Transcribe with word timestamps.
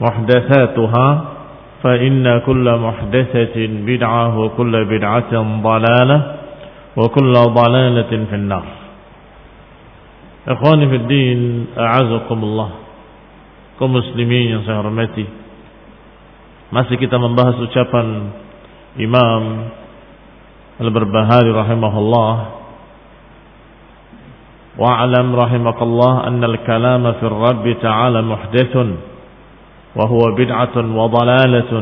محدثاتها 0.00 1.24
فإن 1.82 2.24
كل 2.46 2.66
محدثة 2.78 3.56
بدعة 3.86 4.38
وكل 4.38 4.74
بدعة 4.84 5.32
ضلالة 5.62 6.18
وكل 6.96 7.32
ضلالة 7.32 8.12
في 8.30 8.34
النار 8.34 8.66
في 10.88 10.96
الدين 10.96 11.66
أعزكم 11.78 12.38
الله 12.42 12.70
kaum 13.74 13.90
muslimin 13.90 14.54
yang 14.54 14.62
saya 14.62 14.86
hormati 14.86 15.26
masih 16.70 16.94
kita 16.94 17.18
membahas 17.18 17.58
ucapan 17.58 18.30
Imam 19.02 19.66
Al-Barbahari 20.78 21.50
rahimahullah 21.50 22.34
wa'alam 24.78 25.26
rahimakallah 25.34 26.12
anna 26.30 26.46
al-kalama 26.50 27.18
fi 27.18 27.24
ar-rabb 27.26 27.66
ta'ala 27.82 28.22
muhdathun 28.22 29.13
وهو 29.94 30.22
بدعة 30.34 30.76
وضلالة 30.76 31.72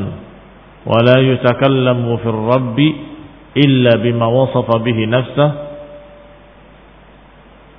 ولا 0.87 1.17
يتكلم 1.21 2.17
في 2.17 2.29
الرب 2.29 2.79
إلا 3.57 3.93
بما 4.05 4.27
وصف 4.27 4.69
به 4.77 4.99
نفسه 5.07 5.49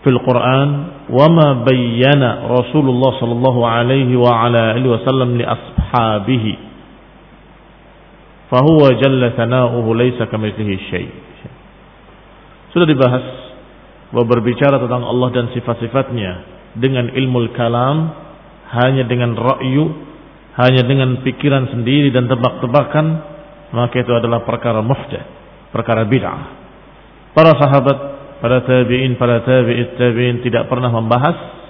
في 0.04 0.10
القرآن 0.10 0.70
وما 1.10 1.48
بين 1.70 2.24
رسول 2.50 2.86
الله 2.90 3.12
صلى 3.20 3.32
الله 3.32 3.58
عليه 3.68 4.10
وعلى 4.18 4.62
آله 4.78 4.90
وسلم 4.90 5.30
لأصحابه 5.38 6.46
فهو 8.52 8.82
جل 9.02 9.22
ثناؤه 9.38 9.86
ليس 9.96 10.20
كمثله 10.24 10.72
شيء. 10.92 11.12
Sudah 12.74 12.90
dibahas 12.90 13.26
bahwa 14.10 14.26
berbicara 14.30 14.82
tentang 14.82 15.06
Allah 15.06 15.30
dan 15.30 15.46
sifat-sifatnya 15.54 16.32
dengan 16.74 17.14
ilmu 17.14 17.54
kalam 17.54 18.14
hanya 18.82 19.06
dengan 19.06 19.38
ra'yu 19.38 20.13
hanya 20.54 20.86
dengan 20.86 21.22
pikiran 21.26 21.70
sendiri 21.74 22.14
dan 22.14 22.30
tebak-tebakan 22.30 23.06
maka 23.74 23.96
itu 23.98 24.14
adalah 24.14 24.46
perkara 24.46 24.86
muhdath 24.86 25.26
perkara 25.74 26.06
bid'ah 26.06 26.42
para 27.34 27.58
sahabat 27.58 28.14
para 28.44 28.60
tabi'in, 28.68 29.16
para 29.16 29.40
tabi'it 29.40 29.96
tabi'in 29.96 30.44
tidak 30.44 30.68
pernah 30.68 30.92
membahas 30.92 31.64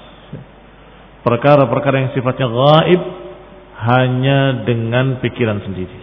perkara-perkara 1.21 1.95
yang 2.01 2.11
sifatnya 2.17 2.49
gaib 2.49 3.01
hanya 3.83 4.39
dengan 4.65 5.21
pikiran 5.21 5.61
sendiri. 5.61 6.01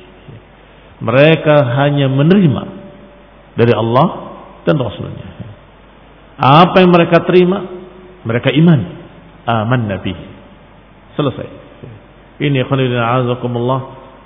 Mereka 1.02 1.56
hanya 1.74 2.06
menerima 2.06 2.62
dari 3.58 3.72
Allah 3.74 4.08
dan 4.62 4.78
Rasulnya. 4.78 5.28
Apa 6.38 6.86
yang 6.86 6.94
mereka 6.94 7.26
terima, 7.26 7.66
mereka 8.22 8.54
iman. 8.54 8.80
Aman 9.50 9.90
Nabi. 9.90 10.14
Selesai. 11.18 11.59
Ini 12.40 12.64
khonidina 12.64 13.20
azakumullah 13.20 13.80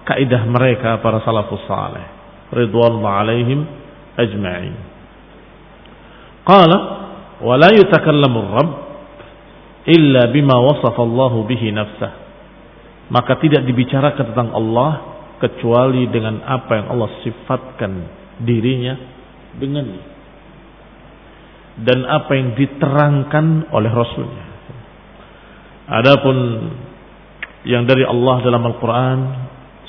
kaidah 0.07 0.47
mereka 0.47 1.03
para 1.03 1.19
salafus 1.27 1.67
salih. 1.67 2.07
Ridwanullah 2.55 3.13
alaihim 3.27 3.67
ajma'in. 4.15 4.75
Qala 6.47 6.79
wa 7.43 7.55
la 7.59 7.75
yutakallamu 7.75 8.41
rabb 8.55 8.71
illa 9.91 10.31
bima 10.31 10.63
wasafa 10.63 11.01
Allah 11.03 11.33
bihi 11.43 11.75
nafsah. 11.75 12.13
Maka 13.11 13.37
tidak 13.43 13.67
dibicarakan 13.67 14.33
tentang 14.33 14.51
Allah 14.55 14.93
kecuali 15.43 16.09
dengan 16.09 16.41
apa 16.47 16.73
yang 16.79 16.87
Allah 16.95 17.11
sifatkan 17.27 17.93
dirinya 18.47 18.95
dengannya. 19.59 20.03
Dan 21.83 22.07
apa 22.07 22.33
yang 22.39 22.55
diterangkan 22.55 23.75
oleh 23.75 23.91
Rasulnya. 23.91 24.47
Adapun 25.85 26.37
yang 27.65 27.89
dari 27.89 28.05
Allah 28.05 28.45
dalam 28.45 28.63
Al-Quran 28.65 29.19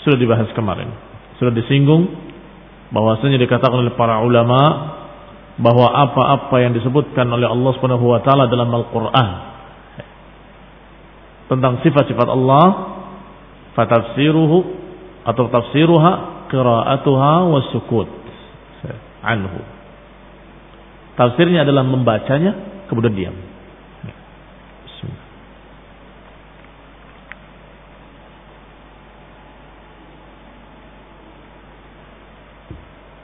sudah 0.03 0.18
dibahas 0.19 0.50
kemarin. 0.56 0.90
Sudah 1.40 1.52
disinggung 1.52 2.08
bahwasanya 2.96 3.36
dikatakan 3.41 3.84
oleh 3.84 3.94
para 4.00 4.24
ulama 4.24 4.62
bahwa 5.59 5.88
apa-apa 5.88 6.56
yang 6.63 6.75
disebutkan 6.75 7.28
oleh 7.31 7.47
Allah 7.47 7.72
Subhanahu 7.75 8.06
wa 8.12 8.19
taala 8.24 8.52
dalam 8.52 8.68
Al-Qur'an 8.72 9.30
tentang 11.47 11.80
sifat-sifat 11.86 12.28
Allah 12.28 12.66
fatafsiruhu 13.78 14.57
atau 15.25 15.44
tafsiruha 15.52 16.12
qira'atuha 16.52 17.34
wasukut 17.50 18.09
anhu 19.25 19.60
tafsirnya 21.18 21.66
adalah 21.66 21.81
membacanya 21.81 22.83
kemudian 22.92 23.13
diam 23.16 23.36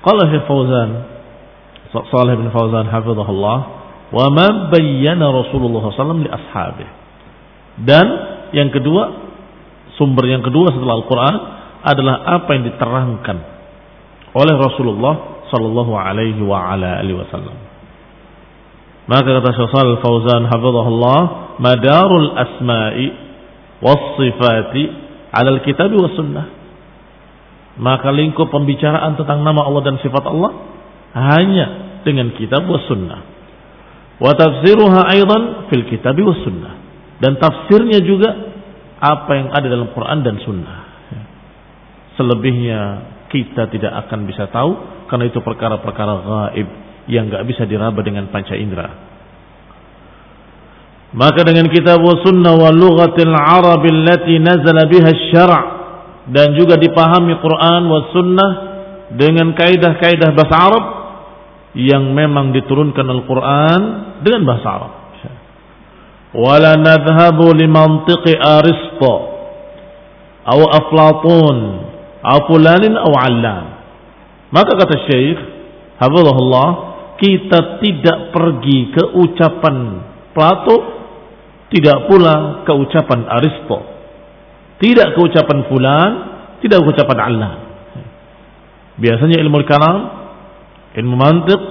Qala 0.01 0.23
Fauzan 0.49 0.89
Salih 1.91 2.39
bin 2.39 2.47
Fauzan 2.49 2.87
hafizahullah 2.87 3.57
wa 4.11 4.25
ma 4.31 4.71
bayyana 4.71 5.27
Rasulullah 5.27 5.91
SAW 5.91 6.23
li 6.23 6.31
ashabih. 6.31 6.89
Dan 7.83 8.07
yang 8.55 8.71
kedua, 8.71 9.03
sumber 9.99 10.27
yang 10.27 10.43
kedua 10.43 10.71
setelah 10.71 10.95
Al-Quran 11.03 11.35
adalah 11.81 12.15
apa 12.39 12.49
yang 12.55 12.63
diterangkan 12.71 13.37
oleh 14.31 14.55
Rasulullah 14.55 15.45
sallallahu 15.51 15.91
alaihi 15.91 16.39
wa 16.39 16.71
ala 16.71 17.03
alihi 17.03 17.17
wasallam. 17.19 17.57
Maka 19.11 19.27
kata 19.27 19.49
Syekh 19.51 19.69
Shalih 19.75 19.99
Fauzan 19.99 20.47
hafizahullah, 20.47 21.19
madarul 21.59 22.31
asma'i 22.37 23.07
was 23.83 24.03
sifati 24.15 24.83
'ala 25.35 25.59
al-kitab 25.59 25.91
was 25.91 26.15
sunnah. 26.15 26.60
Maka 27.79 28.11
lingkup 28.11 28.51
pembicaraan 28.51 29.15
tentang 29.15 29.47
nama 29.47 29.63
Allah 29.63 29.81
dan 29.87 29.95
sifat 30.03 30.23
Allah 30.27 30.51
hanya 31.15 31.67
dengan 32.03 32.35
kitab 32.35 32.67
was 32.67 32.83
sunnah. 32.91 33.21
Wa 34.19 34.35
tafsiruha 34.35 35.01
aidan 35.15 35.71
fil 35.71 35.87
kitab 35.87 36.19
was 36.19 36.39
sunnah. 36.43 36.75
Dan 37.21 37.37
tafsirnya 37.39 38.01
juga 38.03 38.33
apa 39.01 39.31
yang 39.33 39.49
ada 39.53 39.67
dalam 39.69 39.89
Quran 39.95 40.19
dan 40.25 40.35
sunnah. 40.43 40.79
Selebihnya 42.19 42.79
kita 43.31 43.71
tidak 43.71 43.93
akan 44.05 44.27
bisa 44.27 44.51
tahu 44.51 44.75
karena 45.07 45.31
itu 45.31 45.39
perkara-perkara 45.39 46.13
gaib 46.21 46.67
yang 47.07 47.31
nggak 47.31 47.47
bisa 47.47 47.63
diraba 47.65 48.03
dengan 48.03 48.27
panca 48.29 48.53
indera. 48.53 48.91
Maka 51.11 51.43
dengan 51.43 51.67
kitab 51.67 51.99
wa 51.99 52.19
sunnah 52.23 52.55
wa 52.55 52.71
lughatil 52.71 53.35
arab 53.35 53.83
allati 53.83 54.39
nazala 54.39 54.87
biha 54.87 55.11
syara' 55.33 55.80
dan 56.29 56.53
juga 56.53 56.77
dipahami 56.77 57.39
Quran 57.41 57.81
wa 57.89 57.99
sunnah 58.13 58.51
dengan 59.15 59.57
kaidah-kaidah 59.57 60.29
bahasa 60.37 60.55
Arab 60.55 60.85
yang 61.73 62.11
memang 62.11 62.51
diturunkan 62.51 63.07
Al-Quran 63.07 63.81
dengan 64.21 64.41
bahasa 64.45 64.67
Arab. 64.69 64.93
Wala 66.31 66.79
nadhhabu 66.79 67.51
limantiqi 67.51 68.39
Aristo 68.39 69.13
atau 70.47 70.63
Aflatun 70.63 71.57
atau 72.23 72.41
fulanin 72.47 72.95
atau 72.95 73.13
allan. 73.19 73.65
Maka 74.51 74.71
kata 74.79 74.95
Syekh, 75.11 75.39
hafizahullah, 75.99 76.69
kita 77.19 77.83
tidak 77.83 78.31
pergi 78.31 78.79
ke 78.95 79.03
ucapan 79.15 79.77
Plato 80.31 80.75
tidak 81.71 82.07
pula 82.07 82.63
keucapan 82.67 83.27
Aristo. 83.27 83.79
Tidak 84.81 85.13
keucapan 85.13 85.69
fulan, 85.69 86.11
tidak 86.65 86.81
keucapan 86.81 87.19
Allah. 87.21 87.53
Biasanya 88.97 89.37
ilmu 89.37 89.61
kalam, 89.69 89.97
ilmu 90.97 91.15
mantik, 91.15 91.61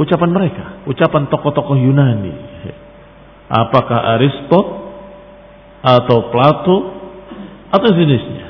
ucapan 0.00 0.30
mereka, 0.32 0.64
ucapan 0.88 1.28
tokoh-tokoh 1.28 1.76
Yunani. 1.76 2.32
Apakah 3.48 4.16
Aristo 4.16 4.60
atau 5.84 6.32
Plato 6.32 6.76
atau 7.68 7.88
jenisnya. 7.92 8.48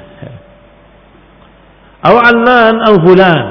Awalan 1.98 2.78
al 2.78 2.96
fulan 3.02 3.46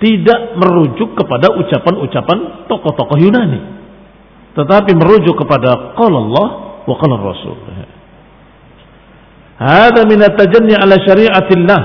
tidak 0.00 0.56
merujuk 0.56 1.12
kepada 1.20 1.52
ucapan-ucapan 1.52 2.64
tokoh-tokoh 2.64 3.18
Yunani 3.20 3.78
tetapi 4.58 4.90
merujuk 4.98 5.38
kepada 5.38 5.94
qala 5.94 6.18
Allah 6.18 6.48
wa 6.82 6.96
Rasul. 6.98 7.56
Hada 9.58 10.06
min 10.06 10.22
at-tajanni 10.22 10.74
ala 10.78 10.94
syariatillah. 11.02 11.82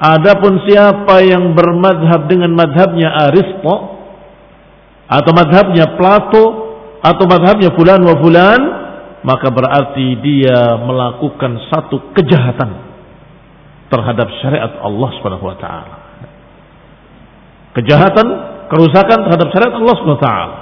Adapun 0.00 0.64
siapa 0.66 1.22
yang 1.22 1.54
bermadhab 1.54 2.26
dengan 2.26 2.56
madhabnya 2.56 3.30
Aristo 3.30 4.00
atau 5.06 5.32
madhabnya 5.36 5.94
Plato 5.94 6.44
atau 7.04 7.24
madhabnya 7.28 7.76
fulan 7.76 8.00
wa 8.00 8.16
fulan 8.16 8.60
maka 9.20 9.52
berarti 9.52 10.16
dia 10.24 10.80
melakukan 10.80 11.68
satu 11.68 12.16
kejahatan 12.16 12.70
terhadap 13.92 14.28
syariat 14.40 14.80
Allah 14.80 15.08
Subhanahu 15.20 15.44
wa 15.44 15.56
taala. 15.60 15.96
Kejahatan, 17.76 18.26
kerusakan 18.72 19.18
terhadap 19.28 19.48
syariat 19.52 19.74
Allah 19.76 19.94
Subhanahu 20.00 20.18
wa 20.18 20.24
taala 20.24 20.56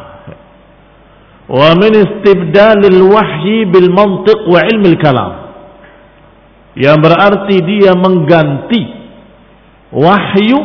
wa 1.49 1.73
min 1.81 1.93
istibdalil 1.97 3.09
wahyi 3.09 3.65
bil 3.73 3.89
mantiq 3.89 4.45
wa 4.45 4.61
ilmil 4.69 5.01
kalam 5.01 5.48
yang 6.79 7.03
berarti 7.03 7.59
dia 7.67 7.93
mengganti 7.99 8.83
wahyu 9.91 10.59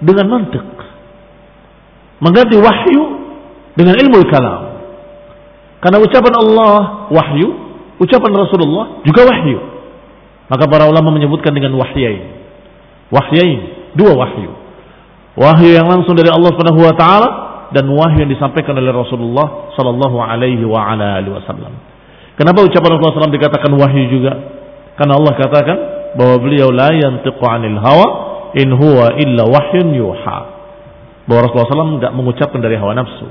dengan 0.00 0.26
mantik 0.32 0.80
mengganti 2.20 2.56
wahyu 2.60 3.02
dengan 3.74 3.96
ilmu 3.96 4.20
kalam. 4.28 4.62
Karena 5.80 5.98
ucapan 6.04 6.34
Allah 6.36 7.08
wahyu 7.08 7.48
ucapan 7.96 8.32
Rasulullah 8.36 9.00
juga 9.02 9.24
wahyu. 9.24 9.58
Maka 10.52 10.68
para 10.68 10.84
ulama 10.86 11.08
menyebutkan 11.16 11.56
dengan 11.56 11.72
wahyain. 11.80 12.44
Wahyain 13.08 13.60
dua 13.96 14.12
wahyu. 14.12 14.52
Wahyu 15.40 15.72
yang 15.72 15.88
langsung 15.88 16.12
dari 16.12 16.28
Allah 16.28 16.52
Subhanahu 16.52 16.84
wa 16.84 16.94
taala 16.94 17.28
dan 17.72 17.88
wahyu 17.88 18.28
yang 18.28 18.30
disampaikan 18.30 18.76
oleh 18.76 18.92
Rasulullah 18.92 19.72
sallallahu 19.72 20.20
alaihi 20.20 20.62
wa 20.68 20.84
ala 20.84 21.16
alihi 21.24 21.32
wasallam. 21.32 21.72
Kenapa 22.36 22.64
ucapan 22.64 22.96
Rasulullah 22.96 23.20
SAW 23.20 23.36
dikatakan 23.36 23.68
wahyu 23.76 24.04
juga? 24.08 24.32
Karena 25.00 25.16
Allah 25.16 25.32
katakan 25.32 25.78
bahwa 26.20 26.36
beliau 26.44 26.68
la 26.68 26.92
yantiqu 26.92 27.40
'anil 27.40 27.80
hawa 27.80 28.06
in 28.52 28.68
huwa 28.68 29.16
illa 29.16 29.48
wahyun 29.48 29.96
yuha. 29.96 30.38
Bahwa 31.24 31.40
Rasulullah 31.48 31.72
SAW 31.72 31.96
tidak 31.96 32.12
mengucapkan 32.12 32.60
dari 32.60 32.76
hawa 32.76 32.92
nafsu. 32.92 33.24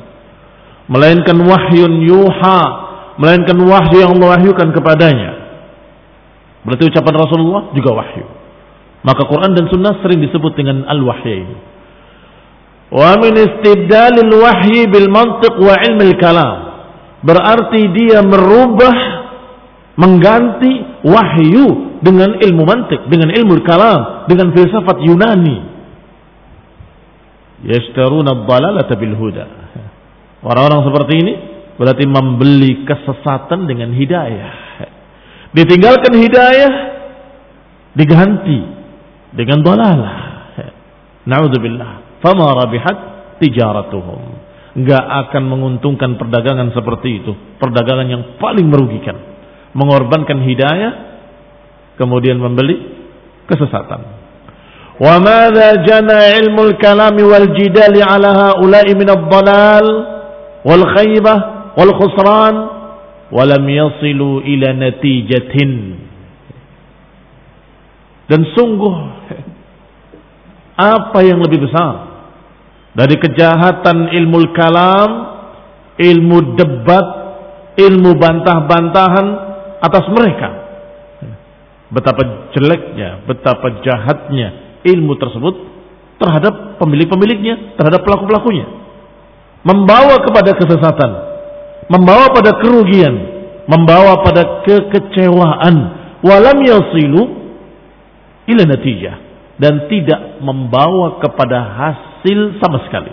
Melainkan 0.89 1.37
wahyun 1.37 2.01
yuha. 2.01 2.61
Melainkan 3.21 3.59
wahyu 3.61 3.99
yang 4.01 4.15
Allah 4.15 4.39
wahyukan 4.39 4.71
kepadanya. 4.73 5.31
Berarti 6.63 6.87
ucapan 6.87 7.13
Rasulullah 7.19 7.61
juga 7.75 7.91
wahyu. 7.91 8.25
Maka 9.03 9.27
Quran 9.27 9.53
dan 9.59 9.67
Sunnah 9.67 9.99
sering 9.99 10.23
disebut 10.23 10.55
dengan 10.55 10.87
al-wahyain. 10.87 11.51
Wa 12.89 13.19
min 13.21 13.35
istibdalil 13.37 14.33
wahyi 14.33 14.87
bil 14.87 15.11
mantiq 15.11 15.55
wa 15.59 15.75
ilmil 15.83 16.15
kalam. 16.17 16.57
Berarti 17.27 17.91
dia 17.91 18.23
merubah 18.23 19.18
mengganti 19.95 21.01
wahyu 21.05 21.99
dengan 22.03 22.37
ilmu 22.39 22.63
mantik, 22.63 23.07
dengan 23.07 23.33
ilmu 23.33 23.63
kalam, 23.63 24.29
dengan 24.29 24.53
filsafat 24.53 24.97
Yunani. 25.03 25.57
Yashtaruna 27.65 28.43
ad-dalalata 28.43 28.93
bil 28.95 29.15
huda. 29.19 29.45
Orang-orang 30.39 30.81
seperti 30.87 31.13
ini 31.19 31.33
berarti 31.75 32.05
membeli 32.07 32.87
kesesatan 32.87 33.67
dengan 33.67 33.91
hidayah. 33.91 34.53
Ditinggalkan 35.51 36.13
hidayah 36.15 36.73
diganti 37.95 38.59
dengan 39.35 39.59
dalalah. 39.59 40.17
Nauzubillah 41.27 42.23
fama 42.23 42.55
rabihat 42.55 42.97
tijaratuhum. 43.43 44.47
Enggak 44.79 45.03
akan 45.03 45.43
menguntungkan 45.49 46.15
perdagangan 46.15 46.71
seperti 46.71 47.23
itu. 47.23 47.31
Perdagangan 47.59 48.07
yang 48.07 48.23
paling 48.39 48.69
merugikan. 48.69 49.17
Mengorbankan 49.73 50.41
hidayah, 50.49 50.93
kemudian 51.99 52.41
membeli 52.41 52.79
kesesatan. 53.45 54.01
Wa 54.99 55.15
madza 55.21 55.85
jana 55.87 56.35
ilmu 56.43 56.73
al-kalam 56.73 57.15
wal 57.23 57.47
jidal 57.55 57.95
ala 57.95 58.29
haula'i 58.55 58.97
min 58.97 59.07
ad-dhalal 59.07 59.87
wal 60.67 60.85
khaybah 60.95 61.37
wal 61.79 61.93
khusran 61.95 62.55
wa 63.29 63.43
lam 63.47 63.63
yasilu 63.63 64.43
ila 64.43 64.75
natijatin. 64.75 65.71
Dan 68.29 68.45
sungguh 68.53 68.95
apa 70.77 71.19
yang 71.25 71.41
lebih 71.41 71.65
besar 71.65 72.09
dari 72.93 73.15
kejahatan 73.17 74.11
ilmu 74.13 74.51
kalam, 74.53 75.09
ilmu 75.97 76.59
debat, 76.59 77.07
ilmu 77.79 78.19
bantah-bantahan 78.19 79.48
atas 79.79 80.05
mereka. 80.11 80.49
Betapa 81.89 82.53
jeleknya, 82.53 83.25
betapa 83.25 83.81
jahatnya 83.81 84.79
ilmu 84.85 85.17
tersebut 85.17 85.55
terhadap 86.21 86.77
pemilik-pemiliknya, 86.77 87.79
terhadap 87.79 88.05
pelaku-pelakunya. 88.05 88.67
Membawa 89.65 90.21
kepada 90.21 90.53
kesesatan, 90.53 91.11
membawa 91.89 92.29
pada 92.29 92.61
kerugian, 92.61 93.15
membawa 93.65 94.21
pada 94.21 94.63
kekecewaan. 94.63 95.97
Walam 96.19 96.59
yasilu 96.67 97.21
ila 98.51 98.63
natijah 98.67 99.15
dan 99.59 99.87
tidak 99.91 100.39
membawa 100.43 101.19
kepada 101.23 101.59
hasil 101.63 102.59
sama 102.59 102.83
sekali. 102.87 103.11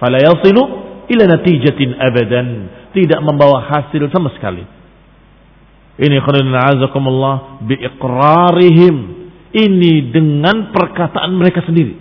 Fala 0.00 0.20
yasilu 0.20 0.62
ila 1.08 1.24
natijatin 1.28 1.96
abadan. 1.96 2.48
Tidak 2.94 3.20
membawa 3.26 3.64
hasil 3.66 4.06
sama 4.14 4.30
sekali. 4.38 4.62
Ini 5.94 6.16
khairin 6.18 6.50
azakumullah 6.50 7.62
biiqrarihim. 7.62 8.96
Ini 9.54 10.10
dengan 10.10 10.74
perkataan 10.74 11.30
mereka 11.38 11.62
sendiri. 11.62 11.94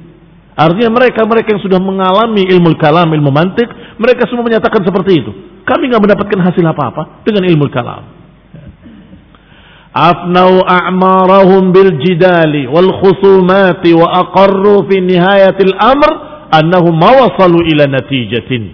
Artinya 0.54 0.90
mereka-mereka 0.94 1.58
yang 1.58 1.62
sudah 1.62 1.82
mengalami 1.82 2.46
ilmu 2.46 2.78
kalam, 2.78 3.10
ilmu 3.10 3.30
mantik, 3.30 3.66
mereka 3.98 4.26
semua 4.30 4.46
menyatakan 4.46 4.82
seperti 4.86 5.22
itu. 5.22 5.32
Kami 5.66 5.90
nggak 5.90 6.02
mendapatkan 6.02 6.40
hasil 6.50 6.66
apa-apa 6.66 7.26
dengan 7.26 7.46
ilmu 7.50 7.70
kalam. 7.70 8.04
Afnau 9.94 10.66
a'marahum 10.66 11.70
bil 11.70 12.02
jidali 12.02 12.66
wal 12.66 12.90
khusumati 13.02 13.94
wa 13.94 14.10
aqarru 14.26 14.90
fi 14.90 14.98
nihayatil 14.98 15.74
amr 15.78 16.12
annahum 16.50 16.98
mawasalu 16.98 17.62
ila 17.74 17.86
natijatin. 17.90 18.74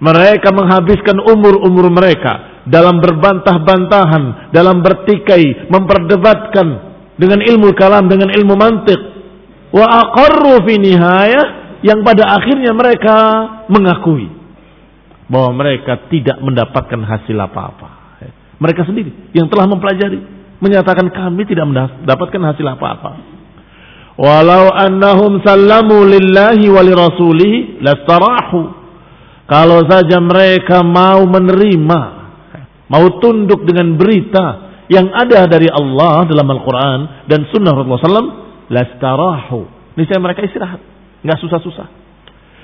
Mereka 0.00 0.52
menghabiskan 0.52 1.16
umur-umur 1.24 1.88
mereka 1.88 2.57
dalam 2.68 3.00
berbantah-bantahan, 3.00 4.52
dalam 4.52 4.84
bertikai, 4.84 5.68
memperdebatkan 5.72 6.68
dengan 7.18 7.40
ilmu 7.42 7.74
kalam, 7.74 8.06
dengan 8.06 8.30
ilmu 8.32 8.54
mantik. 8.54 9.00
Wa 9.68 9.84
aqarru 9.84 10.64
fi 10.64 10.80
nihayah 10.80 11.46
yang 11.84 12.00
pada 12.06 12.24
akhirnya 12.38 12.72
mereka 12.72 13.16
mengakui 13.68 14.28
bahwa 15.28 15.60
mereka 15.60 16.08
tidak 16.08 16.40
mendapatkan 16.40 17.00
hasil 17.04 17.36
apa-apa. 17.36 17.88
Mereka 18.58 18.82
sendiri 18.90 19.30
yang 19.36 19.46
telah 19.46 19.70
mempelajari 19.70 20.18
menyatakan 20.58 21.14
kami 21.14 21.46
tidak 21.46 21.68
mendapatkan 21.68 22.42
hasil 22.42 22.66
apa-apa. 22.66 23.10
Walau 24.18 24.74
annahum 24.74 25.38
sallamu 25.46 26.02
lillahi 26.02 26.66
wa 26.66 26.82
lirasulihi 26.82 27.78
lastarahu. 27.86 28.74
Kalau 29.46 29.86
saja 29.86 30.18
mereka 30.18 30.82
mau 30.82 31.22
menerima, 31.22 32.17
mau 32.88 33.20
tunduk 33.20 33.64
dengan 33.68 33.96
berita 33.96 34.68
yang 34.88 35.12
ada 35.12 35.44
dari 35.44 35.68
Allah 35.68 36.24
dalam 36.24 36.48
Al-Quran 36.48 37.28
dan 37.28 37.44
Sunnah 37.52 37.76
Rasulullah 37.76 38.04
SAW, 38.04 38.32
lastarahu. 38.72 39.60
Niscaya 39.96 40.20
mereka 40.20 40.44
istirahat, 40.44 40.80
nggak 41.24 41.38
susah-susah. 41.44 41.86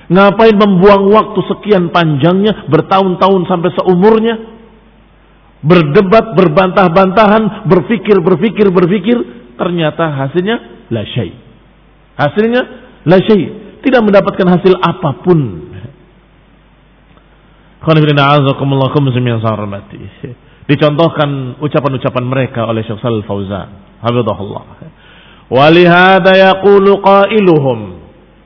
Ngapain 0.05 0.53
membuang 0.53 1.09
waktu 1.09 1.39
sekian 1.49 1.89
panjangnya, 1.89 2.69
bertahun-tahun 2.69 3.41
sampai 3.49 3.69
seumurnya, 3.73 4.35
berdebat, 5.65 6.37
berbantah-bantahan, 6.37 7.65
berpikir, 7.65 8.21
berpikir, 8.21 8.69
berpikir, 8.69 9.17
ternyata 9.57 10.13
hasilnya 10.13 10.87
la. 10.93 11.03
Hasilnya 12.21 12.61
la. 13.09 13.17
Tidak 13.81 14.01
mendapatkan 14.01 14.47
hasil 14.49 14.73
apa 14.81 15.21
pun. 15.21 15.39
Dicontohkan 20.65 21.61
ucapan-ucapan 21.61 22.23
mereka 22.25 22.65
oleh 22.65 22.81
Syekh 22.81 22.97
Shalal 22.97 23.21
Fauzan. 23.29 24.01
Hafizahullah. 24.01 24.63
Walihada 25.53 26.33
yaqulu 26.33 27.05
qailuhum 27.05 28.05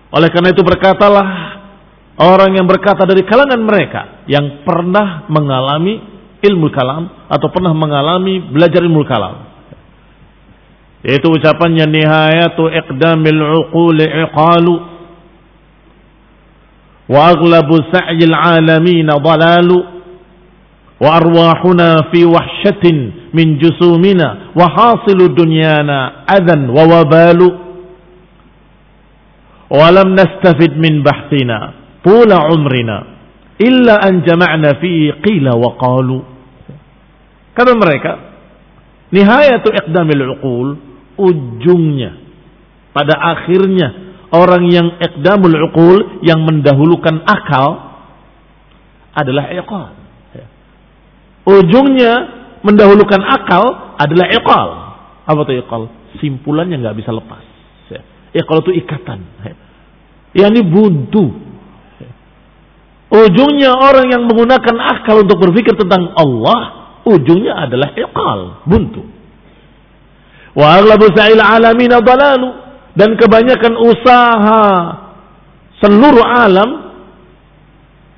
oleh 0.10 0.29
karena 0.34 0.50
itu 0.50 0.65
berkatalah 0.65 1.27
orang 2.17 2.58
yang 2.58 2.65
berkata 2.65 3.05
dari 3.05 3.22
kalangan 3.29 3.62
mereka 3.62 4.25
yang 4.25 4.65
pernah 4.65 5.29
mengalami 5.29 6.01
ilmu 6.41 6.74
kalam 6.74 7.29
atau 7.29 7.48
pernah 7.53 7.77
mengalami 7.77 8.41
belajar 8.50 8.81
ilmu 8.81 9.05
kalam. 9.05 9.46
Yaitu 11.05 11.29
ucapannya 11.29 11.86
nihayatu 11.88 12.74
iqdamil 12.74 13.41
uquli 13.63 14.03
iqalu 14.03 14.98
وأغلب 17.09 17.69
سعي 17.93 18.19
العالمين 18.23 19.07
ضلال 19.07 19.69
وأرواحنا 21.01 21.89
في 22.13 22.25
وحشة 22.25 22.83
من 23.33 23.57
جسومنا 23.57 24.37
وحاصل 24.55 25.19
دنيانا 25.35 26.11
أذى 26.37 26.57
ووبال 26.69 27.41
ولم 29.69 30.07
نستفد 30.13 30.73
من 30.77 31.03
بحثنا 31.03 31.59
طول 32.05 32.29
عمرنا 32.33 32.97
إلا 33.67 33.95
أن 34.07 34.21
جمعنا 34.21 34.69
فيه 34.81 35.11
قيل 35.11 35.49
وقالوا. 35.49 36.21
كما 37.57 37.73
مريكا 37.83 38.13
نهاية 39.11 39.63
إقدام 39.67 40.09
العقول 40.09 40.69
ujungnya 41.19 42.15
pada 42.95 43.11
akhirnya 43.19 44.08
orang 44.29 44.69
yang 44.69 44.88
iqdamul 45.01 45.57
uqul 45.69 46.21
yang 46.21 46.45
mendahulukan 46.45 47.25
akal 47.25 47.98
adalah 49.17 49.50
iqal. 49.53 49.98
Ujungnya 51.50 52.13
mendahulukan 52.62 53.21
akal 53.25 53.98
adalah 53.98 54.27
iqal. 54.29 54.67
Apa 55.25 55.39
itu 55.50 55.65
iqal? 55.65 55.89
Simpulannya 56.21 56.77
nggak 56.77 56.98
bisa 56.98 57.09
lepas. 57.13 57.41
Ya. 57.89 58.45
Kalau 58.45 58.62
itu 58.62 58.77
ikatan. 58.86 59.19
Ya. 59.41 59.55
Ini 60.50 60.62
buntu. 60.62 61.50
Ujungnya 63.09 63.74
orang 63.74 64.13
yang 64.13 64.29
menggunakan 64.29 64.75
akal 64.77 65.25
untuk 65.25 65.41
berpikir 65.41 65.74
tentang 65.74 66.13
Allah, 66.13 66.93
ujungnya 67.09 67.65
adalah 67.65 67.89
iqal, 67.98 68.62
buntu. 68.69 69.01
Wa 70.53 70.77
aghlabu 70.77 71.09
sa'il 71.17 71.41
dalalu 71.41 72.68
dan 72.99 73.15
kebanyakan 73.15 73.79
usaha 73.79 74.67
seluruh 75.79 76.25
alam 76.27 76.69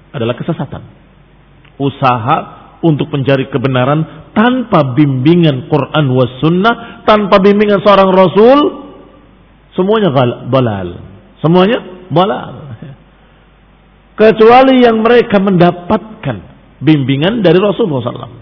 adalah 0.09 0.33
kesesatan. 0.33 0.81
Usaha 1.77 2.37
untuk 2.81 3.13
mencari 3.13 3.45
kebenaran 3.53 4.33
tanpa 4.33 4.97
bimbingan 4.97 5.69
Quran 5.69 6.05
was 6.17 6.33
sunnah, 6.41 7.05
tanpa 7.05 7.37
bimbingan 7.37 7.85
seorang 7.85 8.09
rasul, 8.09 8.81
Semuanya 9.71 10.11
balal. 10.51 10.99
Semuanya 11.39 11.79
balal. 12.11 12.75
Kecuali 14.19 14.83
yang 14.83 14.99
mereka 14.99 15.39
mendapatkan 15.39 16.37
bimbingan 16.83 17.39
dari 17.39 17.57
Rasulullah 17.57 18.03
SAW. 18.03 18.39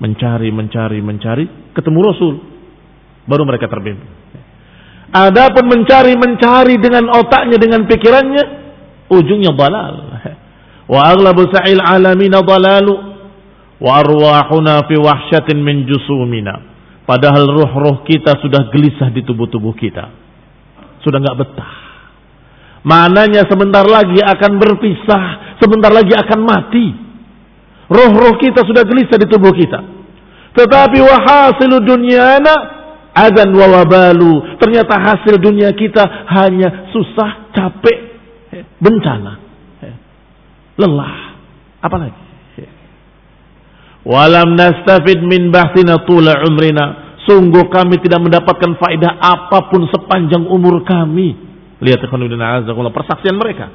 Mencari, 0.00 0.48
mencari, 0.52 1.00
mencari, 1.00 1.44
ketemu 1.72 1.98
Rasul. 2.04 2.34
Baru 3.24 3.42
mereka 3.48 3.68
terbimbing. 3.68 4.20
Adapun 5.10 5.66
mencari, 5.66 6.14
mencari 6.14 6.78
dengan 6.78 7.10
otaknya, 7.10 7.58
dengan 7.58 7.82
pikirannya, 7.86 8.44
ujungnya 9.10 9.50
balal. 9.54 9.94
Wa 10.90 11.14
aglabu 11.14 11.50
sa'il 11.50 11.82
alamina 11.82 12.42
dalalu. 12.42 12.94
Wa 13.82 14.02
arwahuna 14.02 14.86
fi 14.86 14.94
wahsyatin 14.98 15.58
min 15.58 15.86
jusumina. 15.86 16.62
Padahal 17.06 17.46
ruh-ruh 17.48 18.06
kita 18.06 18.38
sudah 18.38 18.70
gelisah 18.70 19.10
di 19.10 19.26
tubuh-tubuh 19.26 19.74
kita 19.74 20.20
sudah 21.04 21.18
nggak 21.20 21.38
betah. 21.40 21.72
Mananya 22.80 23.44
sebentar 23.44 23.84
lagi 23.84 24.24
akan 24.24 24.52
berpisah, 24.56 25.56
sebentar 25.60 25.92
lagi 25.92 26.16
akan 26.16 26.40
mati. 26.40 26.86
Roh-roh 27.90 28.40
kita 28.40 28.64
sudah 28.64 28.86
gelisah 28.86 29.20
di 29.20 29.26
tubuh 29.28 29.52
kita. 29.52 29.80
Tetapi 30.56 30.98
wahasilu 31.02 31.82
dunyana 31.84 32.79
adan 33.14 33.50
wawabalu. 33.54 34.58
Ternyata 34.58 34.94
hasil 34.96 35.38
dunia 35.38 35.70
kita 35.74 36.02
hanya 36.30 36.90
susah, 36.94 37.52
capek, 37.54 37.98
bencana, 38.78 39.38
lelah. 40.78 41.16
Apalagi? 41.80 42.30
Walam 44.00 44.56
nastafid 44.56 45.20
min 45.20 45.52
bahtina 45.52 46.00
tula 46.08 46.40
umrina 46.48 47.10
Sungguh 47.28 47.68
kami 47.68 48.00
tidak 48.00 48.24
mendapatkan 48.24 48.80
faedah 48.80 49.20
apa 49.20 49.68
pun 49.68 49.84
sepanjang 49.92 50.48
umur 50.48 50.80
kami. 50.88 51.36
Lihat 51.78 52.00
persaksian 52.90 53.36
mereka. 53.36 53.68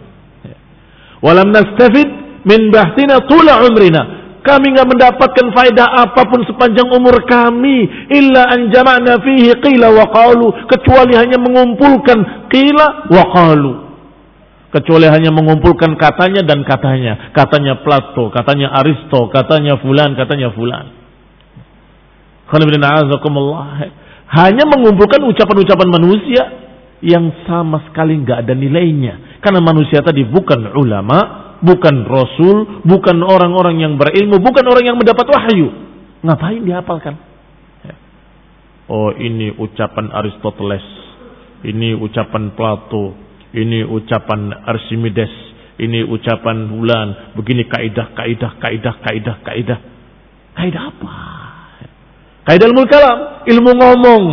Walam 1.22 1.54
nastafid 1.54 2.10
min 2.42 2.74
bahtina 2.74 3.22
tula 3.30 3.62
umrina. 3.64 4.02
Kami 4.46 4.78
nggak 4.78 4.86
mendapatkan 4.86 5.48
faedah 5.58 6.06
apa 6.06 6.22
pun 6.30 6.46
sepanjang 6.46 6.86
umur 6.94 7.26
kami 7.26 7.90
illa 8.14 8.46
an 8.54 8.70
jama'na 8.70 9.18
fihi 9.18 9.58
qila 9.58 9.90
wa 9.90 10.06
qalu 10.14 10.70
kecuali 10.70 11.18
hanya 11.18 11.42
mengumpulkan 11.42 12.46
qila 12.54 13.10
wa 13.10 13.24
qalu. 13.34 13.74
Kecuali 14.70 15.10
hanya 15.10 15.34
mengumpulkan 15.34 15.98
katanya 15.98 16.46
dan 16.46 16.62
katanya. 16.62 17.34
Katanya 17.34 17.82
Plato 17.82 18.30
katanya 18.30 18.70
Aristo 18.86 19.34
katanya 19.34 19.82
fulan 19.82 20.14
katanya 20.14 20.54
fulan. 20.54 20.94
Hanya 24.30 24.64
mengumpulkan 24.70 25.26
ucapan-ucapan 25.26 25.90
manusia 25.90 26.44
yang 27.02 27.34
sama 27.50 27.82
sekali 27.90 28.22
nggak 28.22 28.46
ada 28.46 28.54
nilainya. 28.54 29.25
Karena 29.40 29.62
manusia 29.62 30.02
tadi 30.02 30.24
bukan 30.26 30.74
ulama, 30.76 31.20
bukan 31.62 32.06
rasul, 32.06 32.84
bukan 32.84 33.22
orang-orang 33.24 33.82
yang 33.82 33.94
berilmu, 33.96 34.42
bukan 34.42 34.66
orang 34.68 34.84
yang 34.94 34.98
mendapat 34.98 35.26
wahyu. 35.28 35.68
Ngapain 36.26 36.62
dihafalkan? 36.66 37.16
Oh 38.86 39.10
ini 39.18 39.50
ucapan 39.50 40.14
Aristoteles, 40.14 40.86
ini 41.66 41.98
ucapan 41.98 42.54
Plato, 42.54 43.18
ini 43.50 43.82
ucapan 43.82 44.54
Archimedes, 44.62 45.34
ini 45.82 46.06
ucapan 46.06 46.70
bulan, 46.70 47.34
begini 47.34 47.66
kaidah, 47.66 48.14
kaidah, 48.14 48.62
kaidah, 48.62 48.96
kaidah, 49.02 49.38
kaidah. 49.42 49.80
Kaidah 50.56 50.84
apa? 50.88 51.14
Kaidah 52.46 52.66
ilmu 52.70 52.86
kalam, 52.86 53.18
ilmu 53.50 53.72
ngomong. 53.74 54.24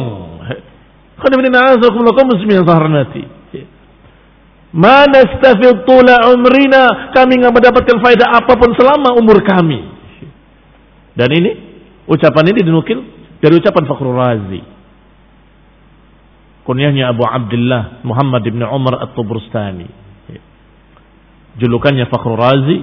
Mana 1.23 1.39
stafil 4.73 5.85
tula 5.85 6.33
umrina, 6.33 7.13
kami 7.13 7.37
nggak 7.45 7.53
mendapatkan 7.53 7.97
faedah 8.01 8.29
apa 8.41 8.53
pun 8.57 8.73
selama 8.73 9.13
umur 9.21 9.45
kami. 9.45 9.85
Dan 11.13 11.29
ini 11.29 11.51
ucapan 12.09 12.57
ini 12.57 12.61
dinukil 12.65 12.99
dari 13.45 13.53
ucapan 13.61 13.85
Fakhrul 13.85 14.17
Razi. 14.17 14.61
Kunyahnya 16.63 17.13
Abu 17.13 17.27
Abdullah 17.27 18.01
Muhammad 18.07 18.43
ibn 18.49 18.63
Umar 18.65 19.03
At-Tubrustani. 19.05 19.89
Julukannya 21.61 22.09
Fakhrul 22.09 22.41
Razi, 22.41 22.79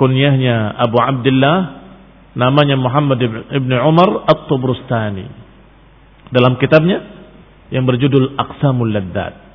kunyahnya 0.00 0.80
Abu 0.80 0.96
Abdullah 0.96 1.84
namanya 2.32 2.80
Muhammad 2.80 3.20
ibn 3.52 3.72
Umar 3.84 4.24
At-Tubrustani 4.32 5.28
dalam 6.32 6.56
kitabnya 6.56 7.04
yang 7.68 7.84
berjudul 7.84 8.38
Aqsamul 8.38 8.92
Laddat 8.96 9.45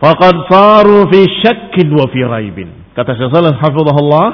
faqad 0.00 0.34
saru 0.48 1.08
fi 1.12 1.20
syakkin 1.44 1.88
wa 1.92 2.06
fi 2.10 2.20
raibin. 2.24 2.68
Kata 2.96 3.12
Syekh 3.16 3.28
Salih 3.32 3.56
hafizahullah, 3.56 4.28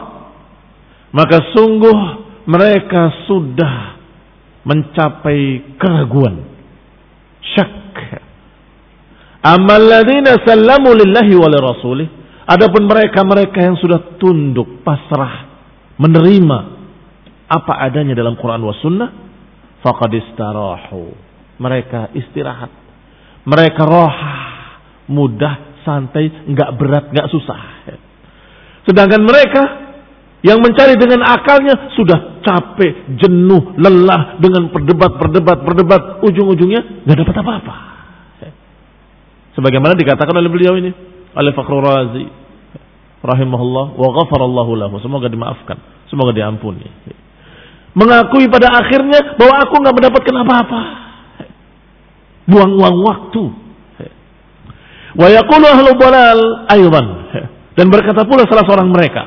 maka 1.11 1.51
sungguh 1.51 1.99
mereka 2.47 3.27
sudah 3.27 3.99
mencapai 4.63 5.75
keraguan. 5.79 6.47
Syak. 7.43 7.83
Amal 9.43 9.83
ladina 9.83 10.39
sallamu 10.47 10.95
lillahi 10.95 11.35
wa 11.35 11.51
rasulih. 11.51 12.09
Adapun 12.47 12.87
mereka-mereka 12.87 13.59
yang 13.59 13.75
sudah 13.79 14.19
tunduk, 14.19 14.83
pasrah, 14.87 15.51
menerima 15.99 16.59
apa 17.51 17.73
adanya 17.83 18.15
dalam 18.15 18.39
Quran 18.39 18.63
wa 18.63 18.75
sunnah, 18.79 19.11
faqad 19.83 20.11
istarahu. 20.15 21.11
Mereka 21.59 22.15
istirahat. 22.15 22.71
Mereka 23.47 23.83
roha, 23.83 24.52
mudah, 25.11 25.83
santai, 25.83 26.31
nggak 26.47 26.71
berat, 26.79 27.05
nggak 27.11 27.29
susah. 27.31 27.61
Sedangkan 28.87 29.23
mereka 29.23 29.63
yang 30.43 30.59
mencari 30.59 30.99
dengan 30.99 31.23
akalnya 31.23 31.95
sudah 31.95 32.43
capek, 32.43 33.15
jenuh, 33.15 33.79
lelah 33.79 34.43
dengan 34.43 34.75
perdebat, 34.75 35.15
perdebat, 35.15 35.63
perdebat. 35.63 36.03
Ujung-ujungnya 36.27 37.07
nggak 37.07 37.19
dapat 37.23 37.37
apa-apa. 37.39 37.75
Sebagaimana 39.55 39.95
dikatakan 39.95 40.35
oleh 40.35 40.51
beliau 40.51 40.75
ini, 40.81 40.91
oleh 41.37 41.53
Fakhrul 41.55 41.85
Razi, 41.85 42.27
rahimahullah, 43.23 43.87
wa 43.95 44.09
ghafarallahu 44.19 44.73
lahu. 44.75 44.99
Semoga 44.99 45.31
dimaafkan, 45.31 45.79
semoga 46.11 46.35
diampuni. 46.35 46.91
Mengakui 47.93 48.49
pada 48.49 48.73
akhirnya 48.83 49.37
bahwa 49.37 49.55
aku 49.63 49.75
nggak 49.79 49.95
mendapatkan 49.95 50.37
apa-apa. 50.43 50.81
Buang-buang 52.49 52.99
waktu. 53.05 53.62
Wa 55.13 55.29
yaqulu 55.29 55.67
ahlu 55.69 55.91
balal 55.97 56.43
aydan. 56.73 57.07
Dan 57.73 57.89
berkata 57.89 58.29
pula 58.29 58.45
salah 58.45 58.69
seorang 58.69 58.93
mereka, 58.93 59.23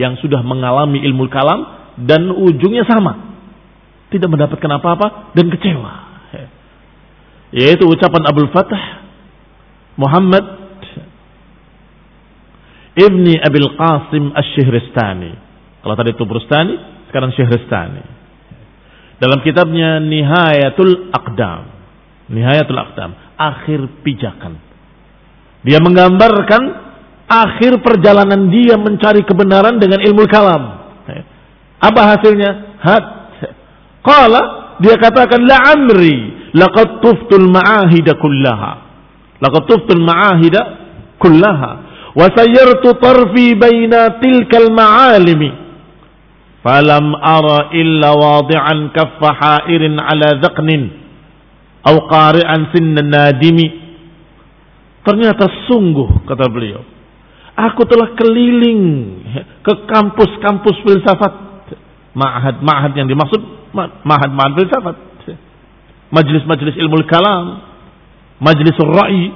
yang 0.00 0.16
sudah 0.18 0.40
mengalami 0.42 1.04
ilmu 1.04 1.28
kalam 1.28 1.60
dan 2.02 2.32
ujungnya 2.32 2.88
sama. 2.88 3.36
Tidak 4.10 4.26
mendapatkan 4.30 4.70
apa-apa 4.80 5.36
dan 5.36 5.50
kecewa. 5.50 5.92
Yaitu 7.54 7.86
ucapan 7.86 8.26
Abdul 8.26 8.50
Fatah 8.50 8.82
Muhammad 9.94 10.42
Ibni 12.94 13.38
Abil 13.42 13.68
Qasim 13.74 14.30
Ash-Shihristani. 14.34 15.32
Kalau 15.82 15.94
tadi 15.98 16.14
itu 16.14 16.24
Brustani, 16.24 16.74
sekarang 17.10 17.34
Syihristani. 17.34 18.02
Dalam 19.18 19.42
kitabnya 19.42 19.98
Nihayatul 19.98 21.10
Aqdam. 21.10 21.73
Nihayatul 22.32 22.80
Aqdam. 22.80 23.10
Akhir 23.36 23.80
pijakan. 24.06 24.56
Dia 25.64 25.80
menggambarkan 25.80 26.62
akhir 27.24 27.80
perjalanan 27.80 28.52
dia 28.52 28.76
mencari 28.76 29.24
kebenaran 29.24 29.80
dengan 29.80 30.00
ilmu 30.04 30.24
kalam. 30.28 30.62
Apa 31.80 32.00
hasilnya? 32.16 32.80
Had. 32.80 33.04
Qala 34.04 34.40
dia 34.80 34.96
katakan 35.00 35.44
la 35.44 35.56
amri 35.72 36.52
laqad 36.52 37.00
tuftul 37.00 37.48
ma'ahida 37.48 38.16
kullaha. 38.20 38.72
Laqad 39.40 39.62
tuftul 39.68 40.04
ma'ahida 40.04 40.60
kullaha 41.20 41.70
wa 42.14 42.26
sayyartu 42.30 42.94
tarfi 43.02 43.58
baina 43.58 44.22
tilkal 44.22 44.70
ma'alimi 44.70 45.50
falam 46.62 47.12
ara 47.18 47.74
illa 47.74 48.14
wadi'an 48.14 48.94
kaffa 48.94 49.30
ha'irin 49.34 49.98
ala 49.98 50.38
dhaqnin 50.40 51.03
aw 51.84 51.96
qari'an 52.08 52.72
sinna 52.72 53.04
nadimi 53.04 53.84
Ternyata 55.04 55.68
sungguh 55.68 56.24
kata 56.24 56.48
beliau 56.48 56.94
Aku 57.54 57.86
telah 57.86 58.18
keliling 58.18 58.82
ke 59.62 59.74
kampus-kampus 59.86 60.74
filsafat. 60.82 61.34
Ma'had-ma'had 62.14 62.98
yang 62.98 63.06
dimaksud 63.06 63.38
ma'had-ma'had 64.02 64.52
filsafat. 64.58 64.96
Majelis-majelis 66.10 66.74
ilmu 66.82 66.98
kalam. 67.06 67.62
Majelis 68.42 68.74
ra'i. 68.74 69.30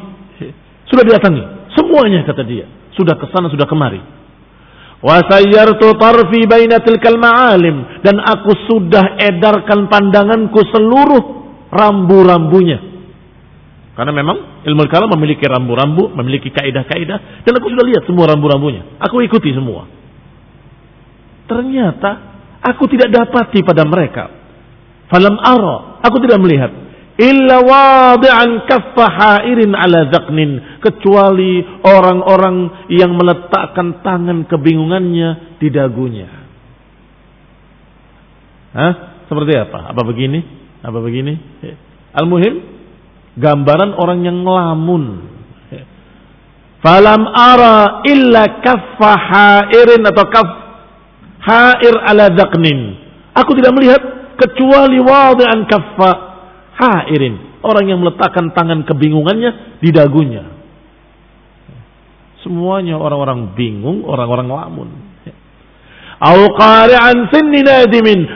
Sudah 0.91 1.07
didatangi. 1.07 1.43
Semuanya 1.79 2.27
kata 2.27 2.43
dia. 2.43 2.67
Sudah 2.99 3.15
ke 3.15 3.31
sana, 3.31 3.55
sudah 3.55 3.71
kemari. 3.71 4.03
Wasayyartu 4.99 5.95
tarfi 5.95 6.43
baina 6.51 6.83
ma'alim. 7.23 8.03
Dan 8.03 8.19
aku 8.19 8.51
sudah 8.67 9.15
edarkan 9.15 9.87
pandanganku 9.87 10.59
seluruh 10.75 11.38
rambu-rambunya. 11.69 12.79
Karena 13.99 14.15
memang 14.15 14.63
ilmu 14.63 14.87
kalam 14.87 15.11
memiliki 15.11 15.43
rambu-rambu, 15.43 16.15
memiliki 16.15 16.55
kaidah-kaidah, 16.55 17.43
dan 17.43 17.53
aku 17.59 17.67
sudah 17.67 17.83
lihat 17.83 18.07
semua 18.07 18.31
rambu-rambunya. 18.31 18.99
Aku 19.03 19.19
ikuti 19.27 19.51
semua. 19.51 19.91
Ternyata 21.51 22.11
aku 22.63 22.87
tidak 22.87 23.11
dapati 23.11 23.67
pada 23.67 23.83
mereka. 23.83 24.31
Falam 25.11 25.35
ara, 25.41 25.99
aku 26.05 26.21
tidak 26.23 26.39
melihat. 26.39 26.71
Illa 27.19 27.59
wadi'an 27.59 28.71
kaffa 28.71 29.07
hairin 29.11 29.75
ala 29.75 30.07
zaqnin. 30.15 30.79
Kecuali 30.79 31.83
orang-orang 31.83 32.87
yang 32.95 33.19
meletakkan 33.19 33.99
tangan 34.07 34.47
kebingungannya 34.47 35.59
di 35.59 35.69
dagunya. 35.75 36.31
Hah? 38.79 38.93
Seperti 39.27 39.53
apa? 39.59 39.91
Apa 39.91 40.07
begini? 40.07 40.58
Apa 40.83 40.99
begini? 41.03 41.35
Al-muhim, 42.15 42.55
gambaran 43.39 43.95
orang 43.99 44.21
yang 44.23 44.43
ngelamun. 44.47 45.05
Falam 46.79 47.27
ara 47.35 48.07
illa 48.07 48.63
kaffa 48.63 49.11
hairin 49.19 50.07
atau 50.07 50.27
kaf 50.31 50.49
hair 51.43 51.95
ala 52.07 52.31
daqnin. 52.31 52.95
Aku 53.35 53.51
tidak 53.59 53.75
melihat 53.75 53.99
kecuali 54.39 55.03
wadi'an 55.03 55.67
kaffa 55.67 56.11
hairin. 56.79 57.59
Orang 57.59 57.91
yang 57.91 57.99
meletakkan 57.99 58.55
tangan 58.55 58.87
kebingungannya 58.87 59.83
di 59.83 59.91
dagunya. 59.91 60.47
Semuanya 62.47 62.95
orang-orang 62.95 63.59
bingung, 63.59 64.07
orang-orang 64.07 64.47
ngelamun. 64.47 65.08